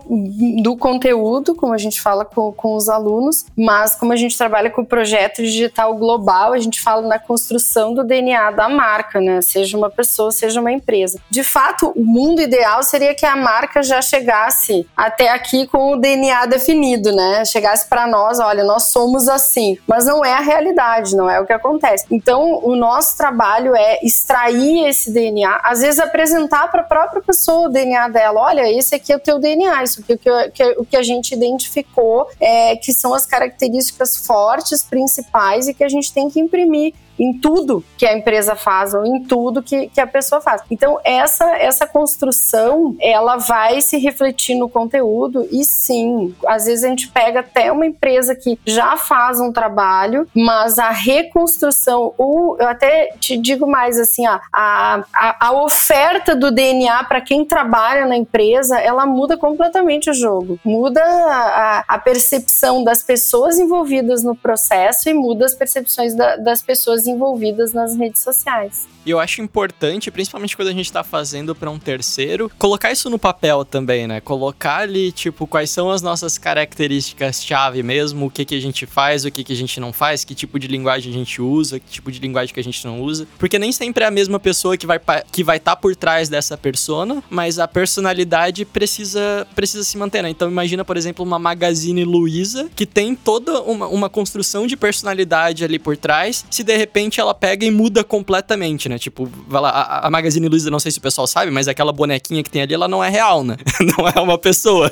[0.61, 4.68] do conteúdo, como a gente fala com, com os alunos, mas como a gente trabalha
[4.69, 9.41] com o projeto digital global, a gente fala na construção do DNA da marca, né?
[9.41, 11.19] Seja uma pessoa, seja uma empresa.
[11.29, 15.95] De fato, o mundo ideal seria que a marca já chegasse até aqui com o
[15.97, 17.45] DNA definido, né?
[17.45, 19.77] Chegasse para nós, olha, nós somos assim.
[19.87, 22.05] Mas não é a realidade, não é o que acontece.
[22.11, 27.67] Então, o nosso trabalho é extrair esse DNA, às vezes apresentar para a própria pessoa
[27.67, 28.41] o DNA dela.
[28.41, 31.03] Olha, esse aqui é o teu DNA, isso aqui é o que, o que a
[31.03, 36.39] gente identificou, é, que são as características fortes, principais e que a gente tem que
[36.39, 40.61] imprimir em tudo que a empresa faz ou em tudo que, que a pessoa faz.
[40.71, 46.87] Então, essa, essa construção, ela vai se refletir no conteúdo e sim, às vezes a
[46.87, 52.67] gente pega até uma empresa que já faz um trabalho, mas a reconstrução, ou eu
[52.67, 58.15] até te digo mais assim, a, a, a oferta do DNA para quem trabalha na
[58.15, 60.57] empresa, ela muda completamente o jogo.
[60.63, 66.59] Muda a, a percepção das pessoas envolvidas no processo e muda as percepções da, das
[66.59, 68.87] pessoas envolvidas nas redes sociais.
[69.05, 73.09] E eu acho importante, principalmente quando a gente tá fazendo para um terceiro, colocar isso
[73.09, 74.19] no papel também, né?
[74.19, 79.23] Colocar ali, tipo, quais são as nossas características-chave mesmo, o que que a gente faz,
[79.23, 81.89] o que que a gente não faz, que tipo de linguagem a gente usa, que
[81.89, 83.27] tipo de linguagem que a gente não usa.
[83.37, 84.99] Porque nem sempre é a mesma pessoa que vai
[85.31, 90.23] que vai estar tá por trás dessa persona, mas a personalidade precisa precisa se manter,
[90.23, 90.29] né?
[90.29, 95.63] Então imagina, por exemplo, uma Magazine Luiza que tem toda uma, uma construção de personalidade
[95.63, 98.97] ali por trás, se de repente ela pega e muda completamente, né?
[98.97, 101.91] Tipo, vai lá, a, a Magazine Luiza, não sei se o pessoal sabe, mas aquela
[101.91, 103.57] bonequinha que tem ali, ela não é real, né?
[103.97, 104.91] não é uma pessoa.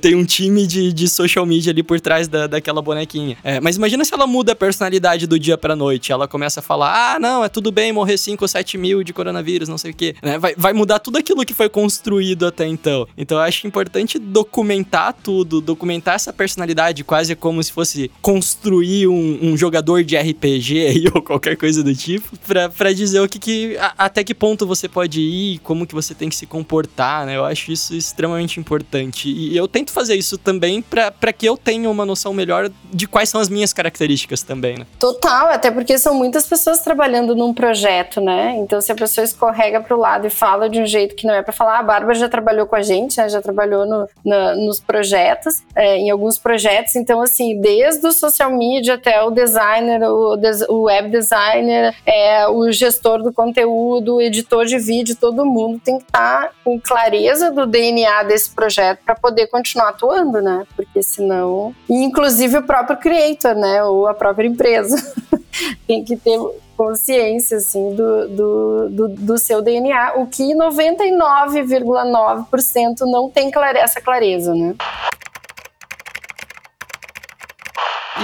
[0.00, 3.36] Tem um time de, de social media ali por trás da, daquela bonequinha.
[3.42, 6.12] É, mas imagina se ela muda a personalidade do dia pra noite.
[6.12, 9.12] Ela começa a falar: ah, não, é tudo bem morrer 5 ou 7 mil de
[9.12, 10.14] coronavírus, não sei o quê.
[10.22, 10.38] Né?
[10.38, 13.06] Vai, vai mudar tudo aquilo que foi construído até então.
[13.16, 19.38] Então eu acho importante documentar tudo, documentar essa personalidade, quase como se fosse construir um,
[19.42, 23.38] um jogador de RPG aí, ou qualquer coisa do tipo, pra, pra dizer o que,
[23.38, 27.26] que a, até que ponto você pode ir, como que você tem que se comportar,
[27.26, 27.36] né?
[27.36, 29.28] Eu acho isso extremamente importante.
[29.28, 33.28] E eu tento fazer isso também para que eu tenha uma noção melhor de quais
[33.28, 34.86] são as minhas características também, né?
[34.98, 38.56] Total, até porque são muitas pessoas trabalhando num projeto, né?
[38.58, 41.34] Então se a pessoa escorrega para o lado e fala de um jeito que não
[41.34, 43.28] é para falar, ah, a Bárbara já trabalhou com a gente, né?
[43.28, 44.08] Já trabalhou no,
[44.56, 46.96] nos projetos, é, em alguns projetos.
[46.96, 52.46] Então, assim, desde o social media até o designer, o, des o web designer, é,
[52.46, 56.78] o gestor do conteúdo, o editor de vídeo, todo mundo tem que estar tá com
[56.78, 60.66] clareza do DNA desse projeto para poder continuar atuando, né?
[60.76, 61.74] Porque senão.
[61.88, 63.82] Inclusive o próprio creator, né?
[63.84, 64.94] Ou a própria empresa.
[65.86, 66.38] tem que ter
[66.76, 74.00] consciência assim do, do, do, do seu DNA, o que 99,9% não tem clare essa
[74.00, 74.74] clareza, né?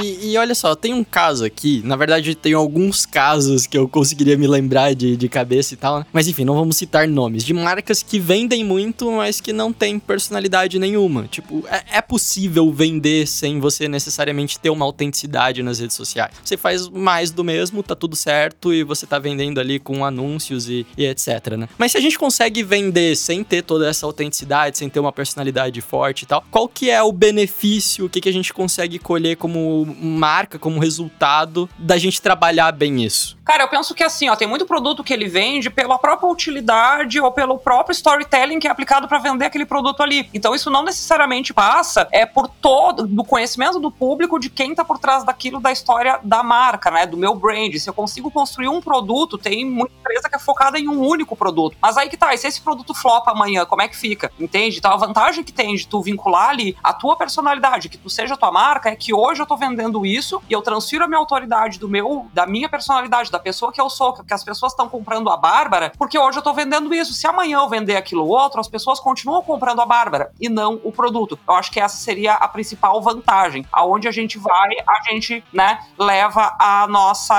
[0.03, 3.89] E, e, olha só, tem um caso aqui, na verdade tem alguns casos que eu
[3.89, 6.07] conseguiria me lembrar de, de cabeça e tal, né?
[6.13, 9.99] mas enfim, não vamos citar nomes, de marcas que vendem muito, mas que não tem
[9.99, 11.27] personalidade nenhuma.
[11.29, 16.35] Tipo, é, é possível vender sem você necessariamente ter uma autenticidade nas redes sociais.
[16.45, 20.69] Você faz mais do mesmo, tá tudo certo, e você tá vendendo ali com anúncios
[20.69, 21.69] e, e etc, né?
[21.79, 25.81] Mas se a gente consegue vender sem ter toda essa autenticidade, sem ter uma personalidade
[25.81, 29.37] forte e tal, qual que é o benefício, o que, que a gente consegue colher
[29.37, 33.37] como marca, como resultado da gente trabalhar bem isso?
[33.45, 37.21] Cara, eu penso que assim, ó, tem muito produto que ele vende pela própria utilidade
[37.21, 40.29] ou pelo próprio storytelling que é aplicado para vender aquele produto ali.
[40.35, 44.85] Então isso não necessariamente passa é por todo do conhecimento do público de quem tá
[44.85, 47.73] por trás daquilo da história da marca, né, do meu brand.
[47.77, 51.37] Se eu consigo construir um produto, tem muita empresa que é focada em um único
[51.37, 51.77] produto.
[51.81, 54.33] Mas aí que tá, e se esse produto flopa amanhã, como é que fica?
[54.41, 54.79] Entende?
[54.79, 58.35] Então a vantagem que tem de tu vincular ali a tua personalidade, que tu seja
[58.35, 61.09] a tua marca, é que hoje eu tô vendendo vendendo isso e eu transfiro a
[61.09, 64.73] minha autoridade do meu, da minha personalidade, da pessoa que eu sou, que as pessoas
[64.73, 67.13] estão comprando a Bárbara, porque hoje eu tô vendendo isso.
[67.13, 70.93] Se amanhã eu vender aquilo outro, as pessoas continuam comprando a Bárbara e não o
[70.93, 71.39] produto.
[71.47, 73.67] Eu acho que essa seria a principal vantagem.
[73.73, 77.35] Aonde a gente vai, a gente, né, leva a nossa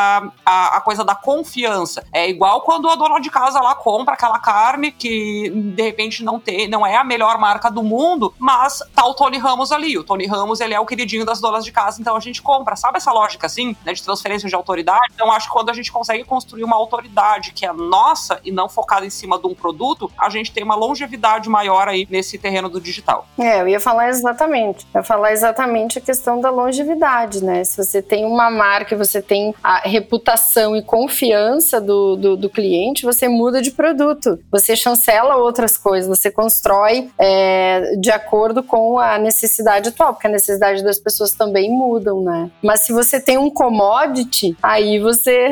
[0.46, 2.06] a, a coisa da confiança.
[2.12, 6.40] É igual quando a dona de casa lá compra aquela carne que de repente não
[6.40, 9.98] tem, não é a melhor marca do mundo, mas tá o Tony Ramos ali.
[9.98, 12.76] O Tony Ramos, ele é o queridinho das donas de casa, então a gente compra.
[12.76, 15.14] Sabe essa lógica assim, né, de transferência de autoridade?
[15.14, 18.68] Então acho que quando a gente consegue construir uma autoridade que é nossa e não
[18.68, 22.70] focada em cima de um produto, a gente tem uma longevidade maior aí nesse terreno
[22.70, 23.28] do digital.
[23.38, 24.86] É, eu ia falar exatamente.
[24.94, 27.64] Eu ia falar exatamente a questão da longevidade, né?
[27.64, 33.06] Se você tem uma marca, você tem a reputação e confiança do, do, do cliente,
[33.06, 34.40] você muda de produto.
[34.52, 40.32] Você chancela outras coisas, você constrói é, de acordo com a necessidade atual, porque a
[40.32, 41.70] necessidade das pessoas também
[42.16, 42.50] né?
[42.64, 45.50] Mas se você tem um commodity, aí você,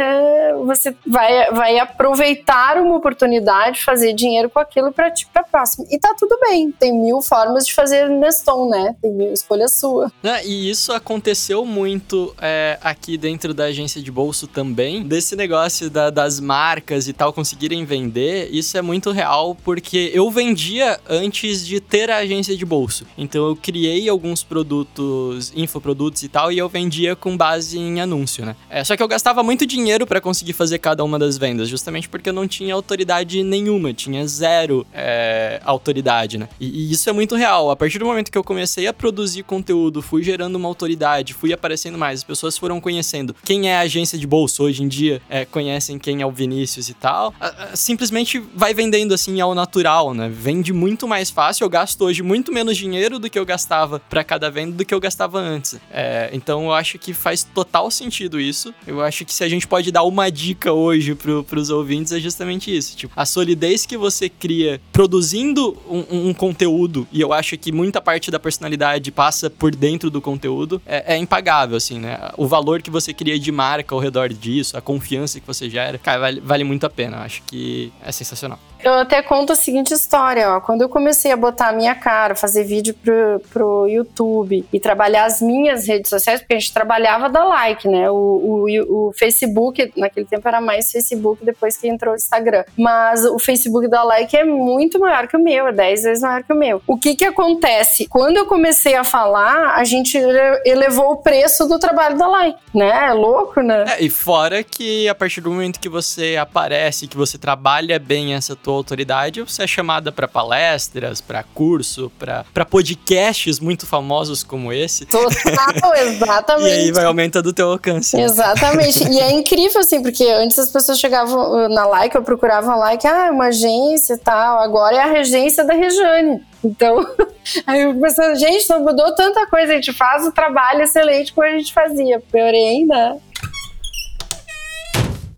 [0.66, 5.86] você vai, vai aproveitar uma oportunidade, fazer dinheiro com aquilo para ti para próximo.
[5.90, 8.96] E tá tudo bem, tem mil formas de fazer Neston, né?
[9.02, 10.12] Tem mil escolha sua.
[10.24, 15.90] É, e isso aconteceu muito é, aqui dentro da agência de bolso também, desse negócio
[15.90, 21.66] da, das marcas e tal conseguirem vender, isso é muito real porque eu vendia antes
[21.66, 23.06] de ter a agência de bolso.
[23.18, 28.46] Então eu criei alguns produtos, infoprodutos e tal, e eu vendia com base em anúncio,
[28.46, 28.56] né?
[28.70, 32.10] É, só que eu gastava muito dinheiro para conseguir fazer cada uma das vendas, justamente
[32.10, 36.48] porque eu não tinha autoridade nenhuma, tinha zero é, autoridade, né?
[36.60, 37.72] E, e isso é muito real.
[37.72, 41.54] A partir do momento que eu comecei a produzir conteúdo, fui gerando uma autoridade, fui
[41.54, 45.22] aparecendo mais, as pessoas foram conhecendo quem é a agência de bolso hoje em dia,
[45.30, 47.34] é, conhecem quem é o Vinícius e tal,
[47.74, 50.30] simplesmente vai vendendo assim ao natural, né?
[50.30, 54.24] Vende muito mais fácil, eu gasto hoje muito menos dinheiro do que eu gastava para
[54.24, 55.80] cada venda do que eu gastava antes.
[55.92, 58.74] É, então eu acho que faz total sentido isso.
[58.86, 62.20] Eu acho que se a gente pode dar uma dica hoje pro, pros ouvintes é
[62.20, 62.96] justamente isso.
[62.96, 68.02] Tipo, a solidez que você cria produzindo um, um conteúdo, e eu acho que muita
[68.02, 72.18] parte da personalidade passa por dentro do conteúdo, é, é impagável, assim, né?
[72.38, 75.98] O valor que você cria de marca ao redor disso, a confiança que você gera,
[75.98, 77.18] cara, vale, vale muito a pena.
[77.18, 78.60] Eu acho que é sensacional.
[78.84, 80.60] Eu até conto a seguinte história, ó.
[80.60, 85.26] Quando eu comecei a botar a minha cara, fazer vídeo pro, pro YouTube e trabalhar
[85.26, 88.10] as minhas redes sociais, porque a gente trabalhava da like, né?
[88.10, 92.64] O, o, o Facebook, naquele tempo era mais Facebook, depois que entrou o Instagram.
[92.78, 96.44] Mas o Facebook da like é muito maior que o meu, é 10 vezes maior
[96.44, 96.82] que o meu.
[96.88, 98.08] O que que acontece?
[98.08, 100.18] Quando eu comecei a falar, a gente
[100.66, 103.08] elevou o preço do trabalho da like, né?
[103.10, 103.86] É louco, né?
[103.88, 108.34] É, e fora que a partir do momento que você aparece, que você trabalha bem
[108.34, 114.74] essa tua autoridade, você é chamada para palestras, para curso, para podcasts muito famosos como
[114.74, 115.06] esse.
[115.06, 116.70] Total, exatamente.
[116.74, 118.20] e aí vai aumentando o teu alcance.
[118.20, 119.08] Exatamente.
[119.08, 123.30] e é incrível, assim, porque antes as pessoas chegavam na like, eu procurava like, ah,
[123.32, 126.44] uma agência e tal, agora é a regência da Rejane.
[126.64, 127.08] Então,
[127.68, 131.46] aí eu pensando, gente, não mudou tanta coisa, a gente faz o trabalho excelente como
[131.46, 133.16] a gente fazia, porém, né?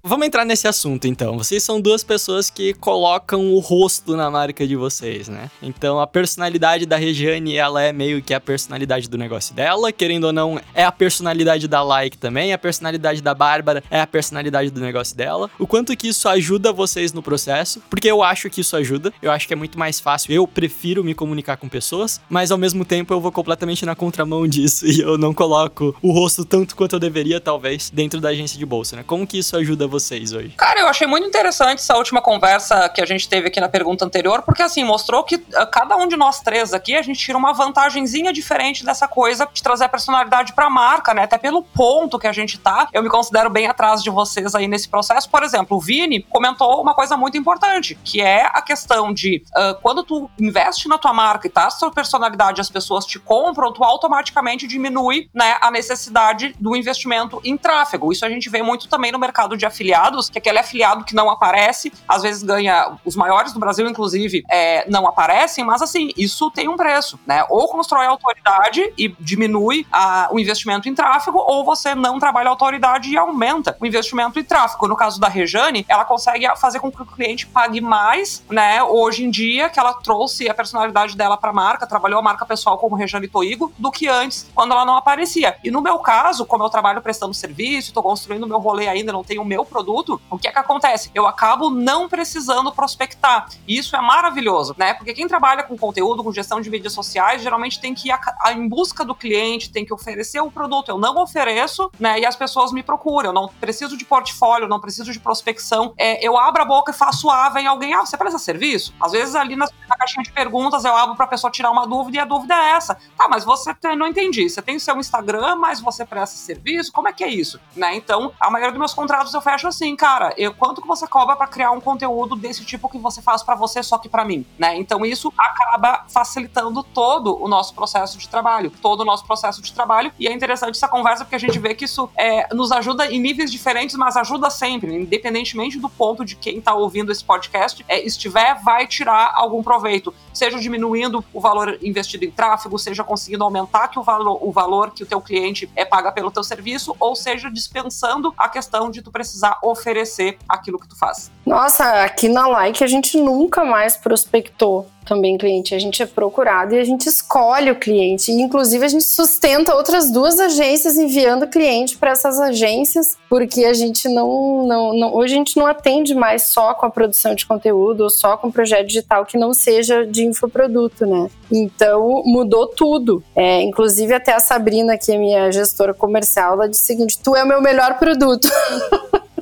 [0.07, 1.37] Vamos entrar nesse assunto então.
[1.37, 5.51] Vocês são duas pessoas que colocam o rosto na marca de vocês, né?
[5.61, 10.23] Então a personalidade da Regiane, ela é meio que a personalidade do negócio dela, querendo
[10.23, 14.71] ou não, é a personalidade da Like também, a personalidade da Bárbara é a personalidade
[14.71, 15.49] do negócio dela.
[15.59, 19.29] O quanto que isso ajuda vocês no processo, porque eu acho que isso ajuda, eu
[19.29, 20.31] acho que é muito mais fácil.
[20.31, 24.47] Eu prefiro me comunicar com pessoas, mas ao mesmo tempo eu vou completamente na contramão
[24.47, 28.57] disso e eu não coloco o rosto tanto quanto eu deveria, talvez, dentro da agência
[28.57, 29.03] de bolsa, né?
[29.05, 29.96] Como que isso ajuda vocês?
[29.97, 30.49] Vocês hoje?
[30.55, 34.05] Cara, eu achei muito interessante essa última conversa que a gente teve aqui na pergunta
[34.05, 37.37] anterior, porque assim, mostrou que uh, cada um de nós três aqui, a gente tira
[37.37, 41.23] uma vantagenzinha diferente dessa coisa de trazer a personalidade pra marca, né?
[41.23, 44.67] Até pelo ponto que a gente tá, eu me considero bem atrás de vocês aí
[44.67, 45.29] nesse processo.
[45.29, 49.81] Por exemplo, o Vini comentou uma coisa muito importante, que é a questão de uh,
[49.81, 53.83] quando tu investe na tua marca e tá sua personalidade, as pessoas te compram, tu
[53.83, 58.11] automaticamente diminui, né, a necessidade do investimento em tráfego.
[58.11, 61.15] Isso a gente vê muito também no mercado de afiliados afiliados, que aquele afiliado que
[61.15, 66.11] não aparece, às vezes ganha, os maiores do Brasil, inclusive, é, não aparecem, mas assim,
[66.17, 67.45] isso tem um preço, né?
[67.49, 73.09] Ou constrói autoridade e diminui a, o investimento em tráfego, ou você não trabalha autoridade
[73.09, 74.87] e aumenta o investimento em tráfego.
[74.87, 78.83] No caso da Rejane, ela consegue fazer com que o cliente pague mais, né?
[78.83, 82.45] Hoje em dia, que ela trouxe a personalidade dela para a marca, trabalhou a marca
[82.45, 85.55] pessoal como Rejane Toigo, do que antes, quando ela não aparecia.
[85.63, 89.23] E no meu caso, como eu trabalho prestando serviço, estou construindo meu rolê ainda, não
[89.23, 91.11] tenho o meu produto, o que é que acontece?
[91.13, 93.47] Eu acabo não precisando prospectar.
[93.67, 94.95] E isso é maravilhoso, né?
[94.95, 98.19] Porque quem trabalha com conteúdo, com gestão de mídias sociais, geralmente tem que ir a,
[98.41, 100.89] a, em busca do cliente, tem que oferecer o produto.
[100.89, 102.19] Eu não ofereço, né?
[102.19, 103.29] E as pessoas me procuram.
[103.29, 105.93] Eu não preciso de portfólio, não preciso de prospecção.
[105.95, 108.95] É, eu abro a boca e faço A, vem alguém, ah, você presta serviço?
[108.99, 112.17] Às vezes ali na, na caixinha de perguntas eu abro pra pessoa tirar uma dúvida
[112.17, 112.95] e a dúvida é essa.
[113.15, 114.49] Tá, mas você tem, não entendi.
[114.49, 116.91] Você tem seu Instagram, mas você presta serviço?
[116.91, 117.59] Como é que é isso?
[117.75, 117.95] Né?
[117.95, 121.35] Então, a maioria dos meus contratos eu fecho assim, cara, eu, quanto que você cobra
[121.35, 124.45] para criar um conteúdo desse tipo que você faz para você, só que para mim,
[124.59, 124.77] né?
[124.77, 129.73] Então isso acaba facilitando todo o nosso processo de trabalho, todo o nosso processo de
[129.73, 130.11] trabalho.
[130.19, 133.19] E é interessante essa conversa porque a gente vê que isso é, nos ajuda em
[133.19, 138.05] níveis diferentes, mas ajuda sempre, independentemente do ponto de quem tá ouvindo esse podcast, é,
[138.05, 143.87] estiver, vai tirar algum proveito, seja diminuindo o valor investido em tráfego, seja conseguindo aumentar
[143.87, 147.15] que o valor, o valor que o teu cliente é paga pelo teu serviço, ou
[147.15, 151.31] seja, dispensando a questão de tu precisar oferecer aquilo que tu faz.
[151.45, 155.73] Nossa, aqui na Like a gente nunca mais prospectou também cliente.
[155.73, 158.31] A gente é procurado e a gente escolhe o cliente.
[158.31, 163.73] E, inclusive, a gente sustenta outras duas agências enviando cliente para essas agências, porque a
[163.73, 167.45] gente não, não, não, Hoje a gente não atende mais só com a produção de
[167.45, 171.29] conteúdo ou só com projeto digital que não seja de infoproduto, né?
[171.51, 173.23] Então mudou tudo.
[173.35, 177.35] É, inclusive, até a Sabrina, que é minha gestora comercial, ela disse o seguinte: tu
[177.35, 178.49] é o meu melhor produto.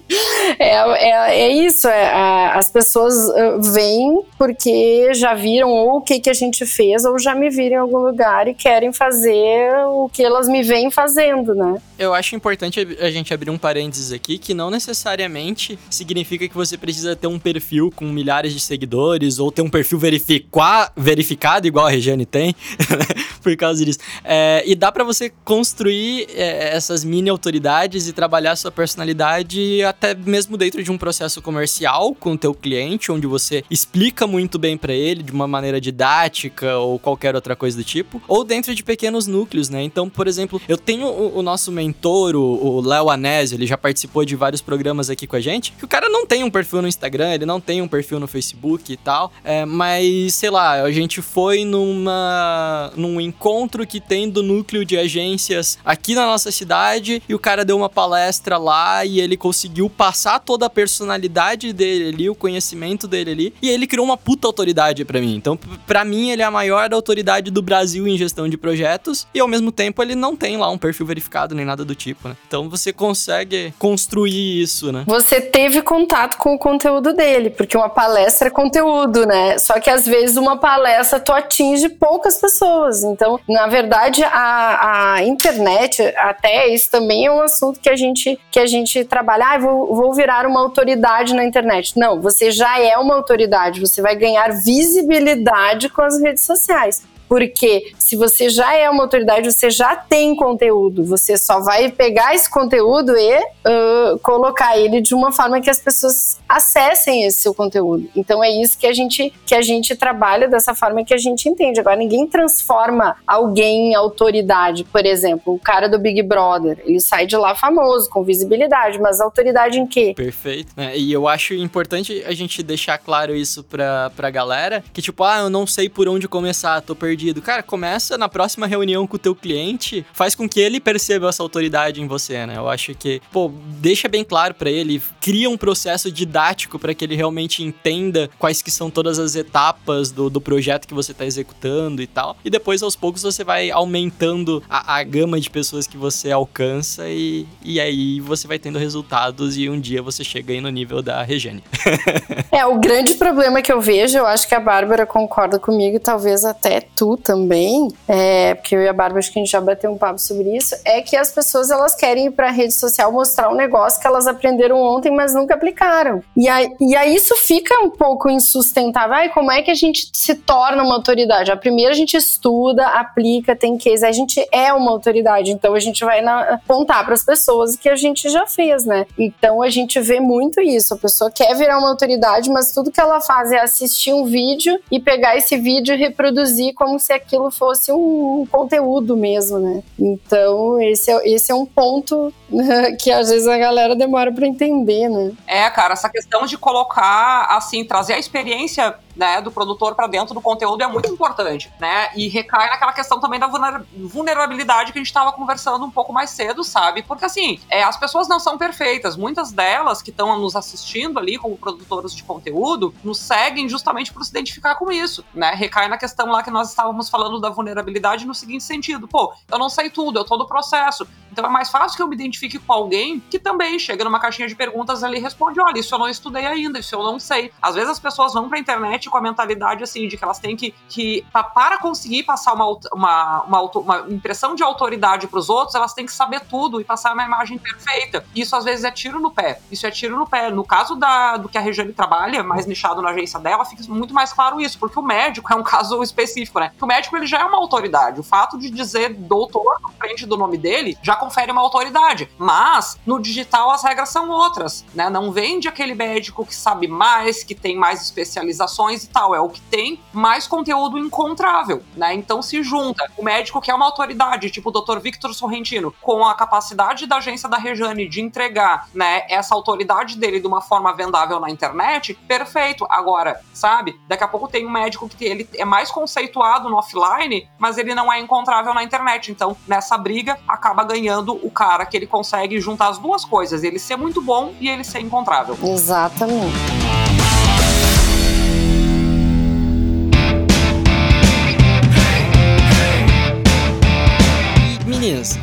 [0.59, 6.19] É, é, é isso, é, as pessoas uh, vêm porque já viram ou o que,
[6.19, 10.07] que a gente fez, ou já me viram em algum lugar e querem fazer o
[10.09, 11.81] que elas me vêm fazendo, né?
[11.97, 16.77] Eu acho importante a gente abrir um parênteses aqui, que não necessariamente significa que você
[16.77, 21.89] precisa ter um perfil com milhares de seguidores, ou ter um perfil verificado, igual a
[21.89, 22.55] Regiane tem,
[23.41, 23.99] por causa disso.
[24.23, 30.13] É, e dá para você construir é, essas mini autoridades e trabalhar sua personalidade até
[30.13, 34.77] mesmo dentro de um processo comercial com o teu cliente, onde você explica muito bem
[34.77, 38.83] para ele de uma maneira didática ou qualquer outra coisa do tipo, ou dentro de
[38.83, 39.81] pequenos núcleos, né?
[39.81, 44.25] Então, por exemplo, eu tenho o, o nosso mentor, o Léo Anésio, ele já participou
[44.25, 46.87] de vários programas aqui com a gente, que o cara não tem um perfil no
[46.87, 50.91] Instagram, ele não tem um perfil no Facebook e tal, é, mas sei lá, a
[50.91, 57.21] gente foi numa num encontro que tem do núcleo de agências aqui na nossa cidade
[57.27, 62.09] e o cara deu uma palestra lá e ele conseguiu passar toda a personalidade dele
[62.09, 65.36] ali, o conhecimento dele ali, e ele criou uma puta autoridade para mim.
[65.36, 69.39] Então, para mim, ele é a maior autoridade do Brasil em gestão de projetos e
[69.39, 72.36] ao mesmo tempo ele não tem lá um perfil verificado nem nada do tipo, né?
[72.47, 75.03] Então você consegue construir isso, né?
[75.07, 79.57] Você teve contato com o conteúdo dele, porque uma palestra é conteúdo, né?
[79.57, 83.03] Só que às vezes uma palestra tu atinge poucas pessoas.
[83.03, 88.39] Então, na verdade, a, a internet, até isso também é um assunto que a gente,
[88.51, 89.45] que a gente trabalha.
[89.45, 91.97] Ah, vou, vou virar uma autoridade na internet.
[91.97, 97.03] Não, você já é uma autoridade, você vai ganhar visibilidade com as redes sociais.
[97.28, 102.36] Porque se você já é uma autoridade, você já tem conteúdo, você só vai pegar
[102.36, 107.53] esse conteúdo e uh, colocar ele de uma forma que as pessoas acessem esse seu
[107.53, 108.07] conteúdo.
[108.15, 111.49] Então é isso que a gente que a gente trabalha dessa forma que a gente
[111.49, 111.80] entende.
[111.80, 117.26] Agora ninguém transforma alguém em autoridade, por exemplo, o cara do Big Brother, ele sai
[117.26, 120.13] de lá famoso, com visibilidade, mas autoridade em quê?
[120.15, 120.73] Perfeito.
[120.78, 125.23] É, e eu acho importante a gente deixar claro isso pra, pra galera, que tipo,
[125.23, 127.41] ah, eu não sei por onde começar, tô perdido perdido.
[127.41, 131.41] Cara, começa na próxima reunião com o teu cliente, faz com que ele perceba essa
[131.41, 132.57] autoridade em você, né?
[132.57, 133.49] Eu acho que, pô,
[133.80, 138.61] deixa bem claro para ele, cria um processo didático para que ele realmente entenda quais
[138.61, 142.36] que são todas as etapas do, do projeto que você tá executando e tal.
[142.43, 147.07] E depois, aos poucos, você vai aumentando a, a gama de pessoas que você alcança
[147.07, 151.01] e, e aí você vai tendo resultados e um dia você chega aí no nível
[151.01, 151.63] da Regiane.
[152.51, 156.43] é, o grande problema que eu vejo, eu acho que a Bárbara concorda comigo, talvez
[156.43, 159.91] até tu também, é, porque eu e a Bárbara acho que a gente já bateu
[159.91, 163.11] um papo sobre isso, é que as pessoas elas querem ir para a rede social
[163.11, 166.23] mostrar um negócio que elas aprenderam ontem, mas nunca aplicaram.
[166.35, 169.15] E aí, e aí isso fica um pouco insustentável.
[169.15, 171.51] Ai, como é que a gente se torna uma autoridade?
[171.51, 175.79] A primeira a gente estuda, aplica, tem case, a gente é uma autoridade, então a
[175.79, 179.05] gente vai na, apontar para as pessoas que a gente já fez, né?
[179.17, 180.93] Então a gente vê muito isso.
[180.93, 184.79] A pessoa quer virar uma autoridade, mas tudo que ela faz é assistir um vídeo
[184.91, 189.83] e pegar esse vídeo e reproduzir como como se aquilo fosse um conteúdo mesmo, né?
[189.99, 194.47] Então, esse é, esse é um ponto né, que às vezes a galera demora para
[194.47, 195.33] entender, né?
[195.45, 200.34] É, cara, essa questão de colocar, assim, trazer a experiência né, do produtor para dentro
[200.34, 202.09] do conteúdo é muito importante, né?
[202.16, 206.30] E recai naquela questão também da vulnerabilidade que a gente estava conversando um pouco mais
[206.30, 207.03] cedo, sabe?
[207.03, 209.16] Porque assim, é, as pessoas não são perfeitas.
[209.16, 214.24] Muitas delas que estão nos assistindo ali como produtoras de conteúdo nos seguem justamente por
[214.24, 215.51] se identificar com isso, né?
[215.55, 219.57] Recai na questão lá que nós estávamos falando da vulnerabilidade no seguinte sentido: pô, eu
[219.57, 221.07] não sei tudo, eu tô no processo.
[221.32, 224.47] Então é mais fácil que eu me identifique com alguém que também chega numa caixinha
[224.47, 227.51] de perguntas ali e responde: olha, isso eu não estudei ainda, isso eu não sei.
[227.61, 230.55] Às vezes as pessoas vão pra internet com a mentalidade assim de que elas têm
[230.55, 235.75] que, que para conseguir passar uma, uma, uma, uma impressão de autoridade para os outros,
[235.75, 238.25] elas têm que saber tudo e passar uma imagem perfeita.
[238.35, 239.59] Isso às vezes é tiro no pé.
[239.71, 240.49] Isso é tiro no pé.
[240.49, 244.13] No caso da, do que a Regiane trabalha, mais nichado na agência dela, fica muito
[244.13, 246.71] mais claro isso, porque o médico é um caso específico, né?
[246.79, 248.19] o médico ele já é uma autoridade.
[248.19, 252.29] O fato de dizer doutor na frente do nome dele já confere uma autoridade.
[252.37, 255.09] Mas no digital as regras são outras, né?
[255.09, 259.35] Não vende aquele médico que sabe mais, que tem mais especializações e tal.
[259.35, 262.13] É o que tem mais conteúdo encontrável, né?
[262.13, 264.99] Então se junta o médico que é uma autoridade, tipo o Dr.
[264.99, 270.39] Victor Sorrentino, com a capacidade da agência da Rejane de entregar, né, essa autoridade dele
[270.39, 272.85] de uma forma vendável na internet, perfeito.
[272.89, 273.99] Agora, sabe?
[274.07, 277.93] Daqui a pouco tem um médico que ele é mais conceituado no offline, mas ele
[277.93, 279.31] não é encontrável na internet.
[279.31, 283.79] Então, nessa briga, acaba ganhando o cara que ele consegue juntar as duas coisas, ele
[283.79, 285.57] ser muito bom e ele ser encontrável.
[285.61, 287.24] Exatamente.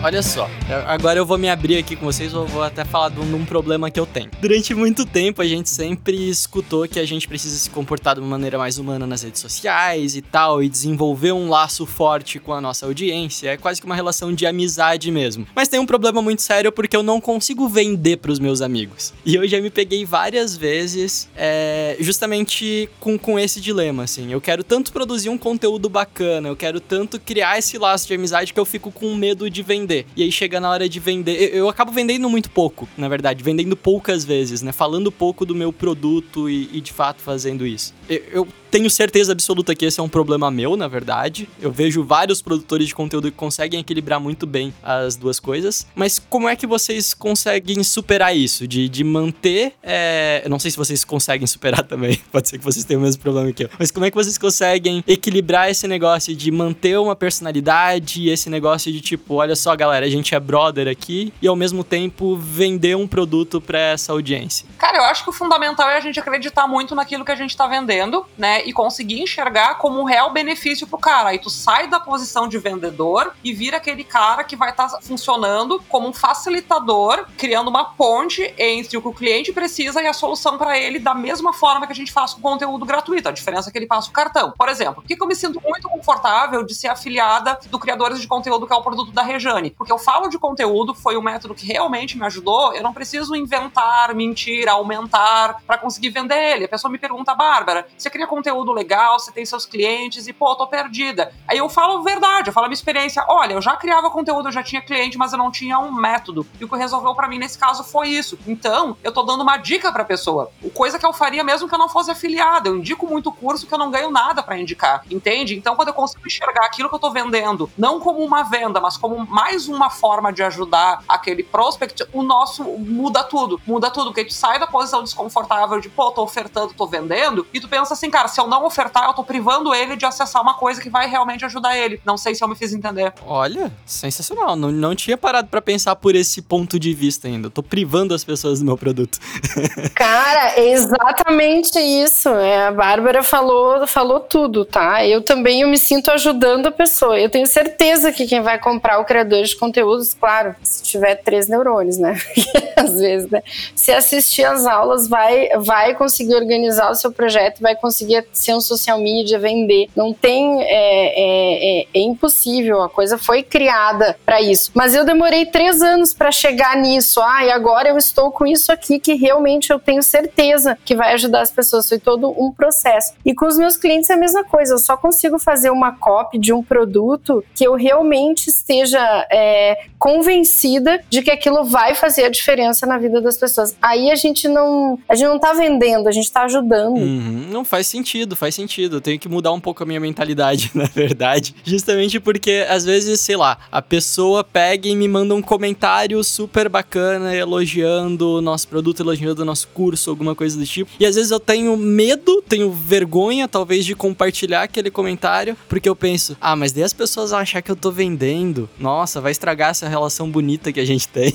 [0.02, 0.50] Olha só.
[0.88, 3.92] Agora eu vou me abrir aqui com vocês, eu vou até falar de um, problema
[3.92, 4.28] que eu tenho.
[4.40, 8.30] Durante muito tempo a gente sempre escutou que a gente precisa se comportar de uma
[8.30, 12.60] maneira mais humana nas redes sociais e tal, e desenvolver um laço forte com a
[12.60, 13.50] nossa audiência.
[13.50, 15.46] É quase que uma relação de amizade mesmo.
[15.54, 19.14] Mas tem um problema muito sério porque eu não consigo vender pros meus amigos.
[19.24, 24.32] E eu já me peguei várias vezes é, justamente com, com esse dilema, assim.
[24.32, 28.52] Eu quero tanto produzir um conteúdo bacana, eu quero tanto criar esse laço de amizade
[28.52, 30.06] que eu fico com medo de vender.
[30.16, 31.36] E aí chega na hora de vender.
[31.40, 34.72] Eu, eu acabo vendendo muito pouco, na verdade, vendendo poucas vezes, né?
[34.72, 37.94] Falando pouco do meu produto e, e de fato fazendo isso.
[38.08, 41.46] Eu, tenho certeza absoluta que esse é um problema meu, na verdade.
[41.60, 45.86] Eu vejo vários produtores de conteúdo que conseguem equilibrar muito bem as duas coisas.
[45.94, 48.66] Mas como é que vocês conseguem superar isso?
[48.66, 49.74] De, de manter.
[49.82, 50.40] É...
[50.42, 52.18] Eu não sei se vocês conseguem superar também.
[52.32, 53.70] Pode ser que vocês tenham o mesmo problema que eu.
[53.78, 58.90] Mas como é que vocês conseguem equilibrar esse negócio de manter uma personalidade, esse negócio
[58.90, 62.96] de tipo, olha só, galera, a gente é brother aqui, e ao mesmo tempo vender
[62.96, 64.66] um produto para essa audiência?
[64.78, 67.54] Cara, eu acho que o fundamental é a gente acreditar muito naquilo que a gente
[67.54, 67.91] tá vendendo,
[68.38, 68.62] né?
[68.64, 71.30] e conseguir enxergar como um real benefício pro cara.
[71.30, 75.00] Aí tu sai da posição de vendedor e vira aquele cara que vai estar tá
[75.00, 80.12] funcionando como um facilitador, criando uma ponte entre o que o cliente precisa e a
[80.12, 83.28] solução para ele, da mesma forma que a gente faz com conteúdo gratuito.
[83.28, 84.52] A diferença é que ele passa o cartão.
[84.56, 88.20] Por exemplo, por que, que eu me sinto muito confortável de ser afiliada do Criadores
[88.20, 89.70] de Conteúdo, que é o produto da Rejane?
[89.70, 92.74] Porque eu falo de conteúdo, foi o método que realmente me ajudou.
[92.74, 96.64] Eu não preciso inventar, mentir, aumentar para conseguir vender ele.
[96.64, 100.54] A pessoa me pergunta, Bárbara, você cria conteúdo legal, você tem seus clientes e, pô,
[100.54, 101.32] tô perdida.
[101.46, 103.24] Aí eu falo verdade, eu falo a minha experiência.
[103.28, 106.46] Olha, eu já criava conteúdo, eu já tinha cliente, mas eu não tinha um método.
[106.60, 108.38] E o que resolveu para mim nesse caso foi isso.
[108.46, 110.50] Então, eu tô dando uma dica pra pessoa.
[110.74, 112.68] Coisa que eu faria mesmo que eu não fosse afiliada.
[112.68, 115.04] Eu indico muito curso que eu não ganho nada para indicar.
[115.10, 115.56] Entende?
[115.56, 118.96] Então, quando eu consigo enxergar aquilo que eu tô vendendo, não como uma venda, mas
[118.96, 123.60] como mais uma forma de ajudar aquele prospect, o nosso muda tudo.
[123.66, 127.60] Muda tudo, porque tu sai da posição desconfortável de, pô, tô ofertando, tô vendendo, e
[127.60, 130.52] tu pensa assim, cara, se eu não ofertar, eu tô privando ele de acessar uma
[130.52, 131.98] coisa que vai realmente ajudar ele.
[132.04, 133.14] Não sei se eu me fiz entender.
[133.26, 134.54] Olha, sensacional.
[134.54, 137.46] Não, não tinha parado para pensar por esse ponto de vista ainda.
[137.46, 139.18] Eu tô privando as pessoas do meu produto.
[139.96, 142.28] Cara, é exatamente isso.
[142.28, 145.06] É, a Bárbara falou, falou tudo, tá?
[145.06, 147.18] Eu também eu me sinto ajudando a pessoa.
[147.18, 151.48] Eu tenho certeza que quem vai comprar o criador de conteúdos, claro, se tiver três
[151.48, 152.20] neurônios, né?
[152.76, 153.42] Às vezes, né?
[153.74, 158.60] Se assistir às aulas, vai, vai conseguir organizar o seu projeto, vai conseguir ser um
[158.60, 159.88] social media, vender.
[159.96, 160.62] Não tem.
[160.62, 162.82] É, é, é, é impossível.
[162.82, 164.70] A coisa foi criada para isso.
[164.74, 167.20] Mas eu demorei três anos para chegar nisso.
[167.22, 171.12] Ah, e agora eu estou com isso aqui que realmente eu tenho certeza que vai
[171.14, 171.88] ajudar as pessoas.
[171.88, 173.14] Foi todo um processo.
[173.24, 174.74] E com os meus clientes é a mesma coisa.
[174.74, 179.00] Eu só consigo fazer uma copy de um produto que eu realmente esteja
[179.30, 183.76] é, convencida de que aquilo vai fazer a diferença na vida das pessoas.
[183.80, 186.96] Aí a gente não, a gente não tá vendendo, a gente tá ajudando.
[186.96, 188.96] Uhum, não faz sentido faz sentido.
[188.96, 191.54] Eu tenho que mudar um pouco a minha mentalidade, na verdade.
[191.64, 196.68] Justamente porque, às vezes, sei lá, a pessoa pega e me manda um comentário super
[196.68, 200.90] bacana elogiando o nosso produto, elogiando o nosso curso, alguma coisa do tipo.
[200.98, 205.94] E às vezes eu tenho medo, tenho vergonha, talvez, de compartilhar aquele comentário, porque eu
[205.94, 208.68] penso, ah, mas daí as pessoas vão achar que eu tô vendendo.
[208.78, 211.32] Nossa, vai estragar essa relação bonita que a gente tem.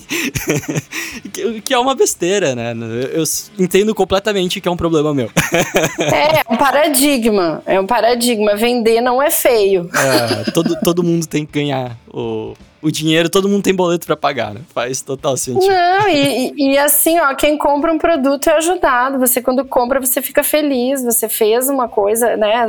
[1.64, 2.74] que é uma besteira, né?
[3.14, 3.24] Eu
[3.58, 5.30] entendo completamente que é um problema meu.
[6.14, 7.62] é, um paradigma.
[7.66, 8.56] É um paradigma.
[8.56, 9.90] Vender não é feio.
[9.94, 14.16] É, todo, todo mundo tem que ganhar o, o dinheiro, todo mundo tem boleto para
[14.16, 14.62] pagar, né?
[14.74, 15.68] Faz total sentido.
[15.68, 19.20] Não, e, e, assim, ó, quem compra um produto é ajudado.
[19.20, 21.04] Você, quando compra, você fica feliz.
[21.04, 22.68] Você fez uma coisa, né?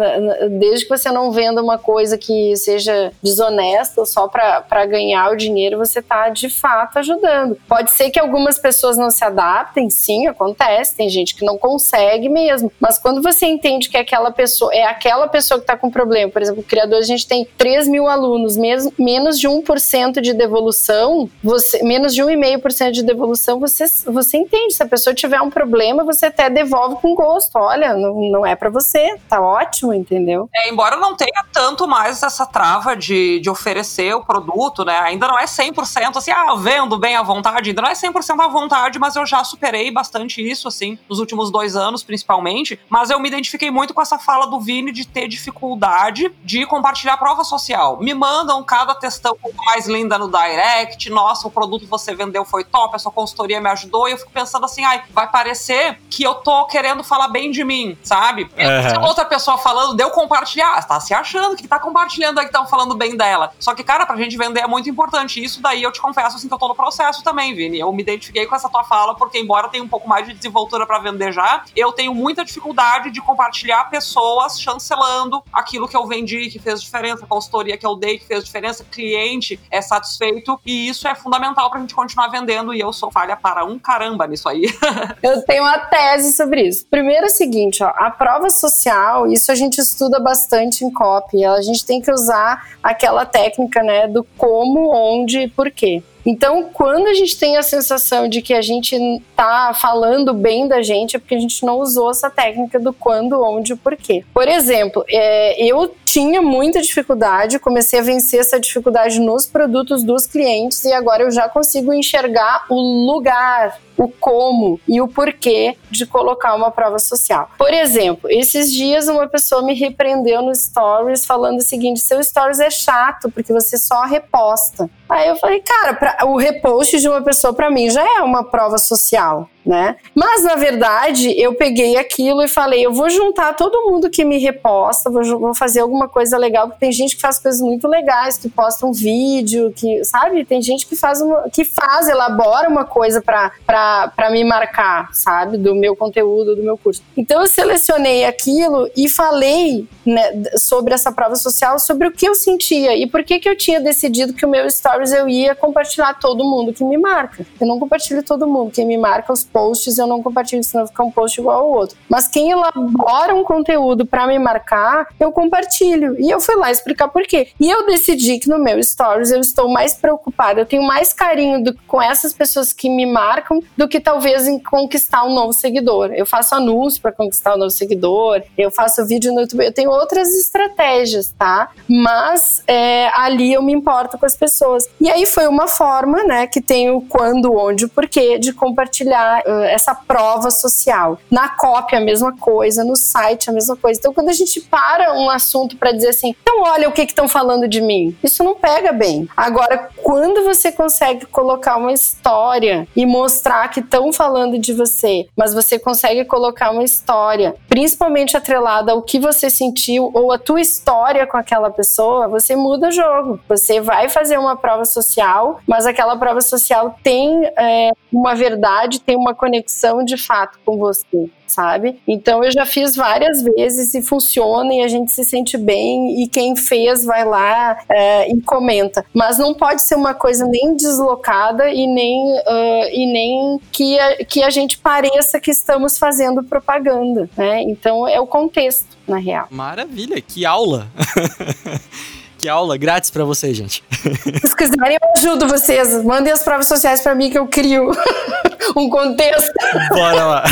[0.58, 5.78] Desde que você não venda uma coisa que seja desonesta só para ganhar o dinheiro,
[5.78, 7.56] você tá de fato ajudando.
[7.68, 10.96] Pode ser que algumas pessoas não se adaptem, sim, acontece.
[10.96, 12.72] Tem gente que não consegue mesmo.
[12.80, 16.40] Mas quando você entende que aquela pessoa é aquela pessoa que tá com problema, por
[16.40, 21.82] exemplo, criador, a gente tem 3 mil alunos, mesmo, menos de 1% de devolução, você,
[21.82, 24.74] menos de 1,5% de devolução, você, você entende.
[24.74, 27.56] Se a pessoa tiver um problema, você até devolve com gosto.
[27.56, 30.48] Olha, não, não é para você, tá ótimo, entendeu?
[30.54, 34.98] É, embora não tenha tanto mais essa trava de, de oferecer o produto, né?
[35.00, 38.48] Ainda não é 100% assim, ah, vendo bem à vontade, ainda não é 100% à
[38.48, 42.78] vontade, mas eu já superei bastante isso, assim, nos últimos dois anos, principalmente.
[42.88, 47.16] Mas eu me identifiquei muito com essa fala do Vini de ter dificuldade de compartilhar
[47.16, 47.98] prova social.
[48.00, 52.14] Me mandam cada textão um pouco mais linda no direct, nossa, o produto que você
[52.14, 55.28] vendeu foi top, a sua consultoria me ajudou, e eu fico pensando assim, ai, vai
[55.28, 58.44] parecer que eu tô querendo falar bem de mim, sabe?
[58.44, 58.90] Uhum.
[58.90, 62.66] Se outra pessoa falando, deu compartilhar, tá se achando que tá compartilhando aí que estão
[62.66, 63.52] falando bem dela.
[63.58, 65.42] Só que, cara, pra gente vender é muito importante.
[65.42, 67.78] Isso daí eu te confesso assim que eu tô no processo também, Vini.
[67.78, 70.34] Eu me identifiquei com essa tua fala, porque embora eu tenha um pouco mais de
[70.34, 76.06] desenvoltura para vender já, eu tenho muita dificuldade de compartilhar pessoas chancelando aquilo que eu
[76.06, 80.58] vendi, que fez diferença, a consultoria que eu dei, que fez diferença, cliente é satisfeito,
[80.64, 84.26] e isso é fundamental pra gente continuar vendendo, e eu sou falha para um caramba
[84.26, 84.66] nisso aí.
[85.22, 86.86] eu tenho uma tese sobre isso.
[86.90, 91.44] Primeiro é o seguinte, ó, a prova social, isso a gente estuda bastante em copy,
[91.44, 96.02] a gente tem que usar aquela técnica, né, do como, onde e porquê.
[96.30, 98.94] Então, quando a gente tem a sensação de que a gente
[99.34, 103.42] tá falando bem da gente, é porque a gente não usou essa técnica do quando,
[103.42, 104.22] onde e porquê.
[104.34, 105.88] Por exemplo, é, eu
[106.18, 111.30] tinha muita dificuldade, comecei a vencer essa dificuldade nos produtos dos clientes e agora eu
[111.30, 112.74] já consigo enxergar o
[113.06, 117.48] lugar, o como e o porquê de colocar uma prova social.
[117.56, 122.58] Por exemplo, esses dias uma pessoa me repreendeu no Stories falando o seguinte: seu Stories
[122.58, 124.90] é chato porque você só reposta.
[125.08, 128.42] Aí eu falei, cara, pra, o repost de uma pessoa para mim já é uma
[128.42, 129.96] prova social né?
[130.14, 134.38] Mas na verdade eu peguei aquilo e falei, eu vou juntar todo mundo que me
[134.38, 138.38] reposta, vou, vou fazer alguma coisa legal, porque tem gente que faz coisas muito legais,
[138.38, 140.44] que posta um vídeo, que sabe?
[140.44, 145.58] Tem gente que faz uma, que faz, elabora uma coisa para me marcar, sabe?
[145.58, 147.02] Do meu conteúdo, do meu curso.
[147.16, 152.34] Então eu selecionei aquilo e falei né, sobre essa prova social, sobre o que eu
[152.34, 156.14] sentia e por que que eu tinha decidido que o meu stories eu ia compartilhar
[156.14, 157.46] todo mundo que me marca.
[157.60, 161.02] Eu não compartilho todo mundo, quem me marca os posts eu não compartilho, senão fica
[161.02, 161.96] um post igual ao outro.
[162.08, 166.16] Mas quem elabora um conteúdo para me marcar, eu compartilho.
[166.18, 167.48] E eu fui lá explicar por quê.
[167.58, 171.62] E eu decidi que no meu stories eu estou mais preocupada, eu tenho mais carinho
[171.62, 176.12] do, com essas pessoas que me marcam do que talvez em conquistar um novo seguidor.
[176.12, 179.90] Eu faço anúncio para conquistar um novo seguidor, eu faço vídeo no YouTube, eu tenho
[179.90, 181.70] outras estratégias, tá?
[181.88, 184.88] Mas é, ali eu me importo com as pessoas.
[185.00, 189.62] E aí foi uma forma, né, que tem o quando, onde, porquê de compartilhar uh,
[189.64, 191.18] essa prova social.
[191.30, 193.98] Na cópia, a mesma coisa, no site, a mesma coisa.
[193.98, 197.28] Então, quando a gente para um assunto para dizer assim, então olha o que estão
[197.28, 199.28] falando de mim, isso não pega bem.
[199.36, 205.54] Agora, quando você consegue colocar uma história e mostrar que estão falando de você, mas
[205.54, 211.26] você consegue colocar uma história, principalmente atrelada ao que você sentiu ou a tua história
[211.26, 213.40] com aquela pessoa, você muda o jogo.
[213.48, 219.16] Você vai fazer uma prova social, mas aquela prova social tem é, uma verdade, tem
[219.16, 222.00] uma conexão de fato com você, sabe?
[222.06, 226.28] Então eu já fiz várias vezes e funciona e a gente se sente bem e
[226.28, 229.04] quem fez vai lá é, e comenta.
[229.12, 234.24] Mas não pode ser uma coisa nem deslocada e nem, uh, e nem que, a,
[234.24, 237.62] que a gente pareça que estamos fazendo propaganda, né?
[237.62, 239.46] Então é o contexto, na real.
[239.50, 240.88] Maravilha, que aula!
[242.38, 243.82] Que aula grátis para vocês, gente.
[243.90, 246.04] Se quiserem, eu ajudo vocês.
[246.04, 247.90] Mandem as provas sociais para mim que eu crio
[248.76, 249.52] um contexto.
[249.90, 250.44] Bora lá.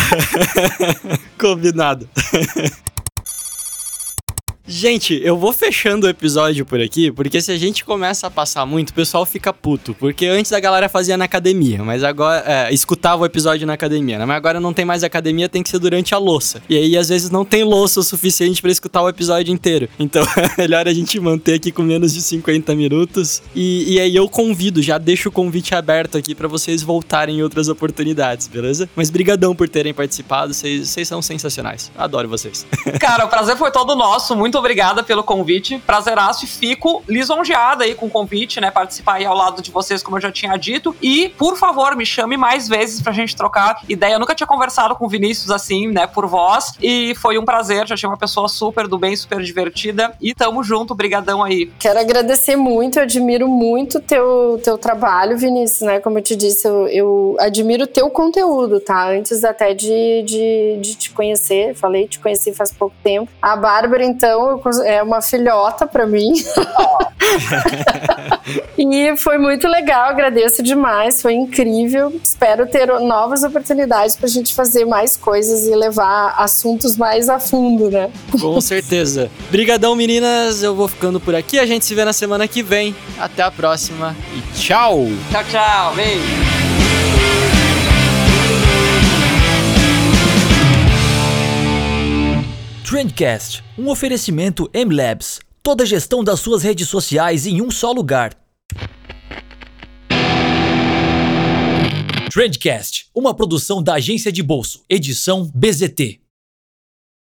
[1.38, 2.08] Combinado.
[4.68, 8.66] Gente, eu vou fechando o episódio por aqui, porque se a gente começa a passar
[8.66, 9.94] muito, o pessoal fica puto.
[9.94, 12.42] Porque antes a galera fazia na academia, mas agora.
[12.46, 14.24] É, escutava o episódio na academia, né?
[14.24, 16.60] Mas agora não tem mais academia, tem que ser durante a louça.
[16.68, 19.88] E aí, às vezes, não tem louça o suficiente para escutar o episódio inteiro.
[20.00, 23.42] Então, é melhor a gente manter aqui com menos de 50 minutos.
[23.54, 27.42] E, e aí eu convido, já deixo o convite aberto aqui para vocês voltarem em
[27.42, 28.88] outras oportunidades, beleza?
[28.96, 31.92] Mas brigadão por terem participado, vocês são sensacionais.
[31.96, 32.66] Adoro vocês.
[32.98, 34.34] Cara, o prazer foi todo nosso.
[34.34, 35.78] Muito muito obrigada pelo convite.
[35.86, 38.70] Prazeraço e fico lisonjeada aí com o convite, né?
[38.70, 40.96] Participar aí ao lado de vocês, como eu já tinha dito.
[41.02, 44.14] E, por favor, me chame mais vezes pra gente trocar ideia.
[44.14, 46.72] Eu nunca tinha conversado com o Vinícius assim, né, por voz.
[46.80, 47.86] E foi um prazer.
[47.86, 50.14] Já tinha uma pessoa super do bem, super divertida.
[50.22, 50.94] E tamo junto.
[50.94, 51.70] Brigadão aí.
[51.78, 52.98] Quero agradecer muito.
[52.98, 56.00] Eu admiro muito teu teu trabalho, Vinícius, né?
[56.00, 59.10] Como eu te disse, eu, eu admiro teu conteúdo, tá?
[59.10, 61.74] Antes até de, de, de te conhecer.
[61.74, 63.30] Falei, te conheci faz pouco tempo.
[63.42, 64.45] A Bárbara, então,
[64.84, 66.32] é uma filhota para mim.
[68.78, 72.12] e foi muito legal, agradeço demais, foi incrível.
[72.22, 77.38] Espero ter novas oportunidades para a gente fazer mais coisas e levar assuntos mais a
[77.38, 78.10] fundo, né?
[78.40, 79.30] Com certeza.
[79.50, 80.62] Brigadão, meninas.
[80.62, 81.58] Eu vou ficando por aqui.
[81.58, 82.94] A gente se vê na semana que vem.
[83.18, 85.06] Até a próxima e tchau.
[85.30, 85.94] Tchau, tchau.
[85.94, 87.55] Beijo.
[92.88, 95.40] Trendcast, um oferecimento M Labs.
[95.60, 98.32] Toda a gestão das suas redes sociais em um só lugar.
[102.32, 106.20] Trendcast, uma produção da agência de bolso, edição BZT.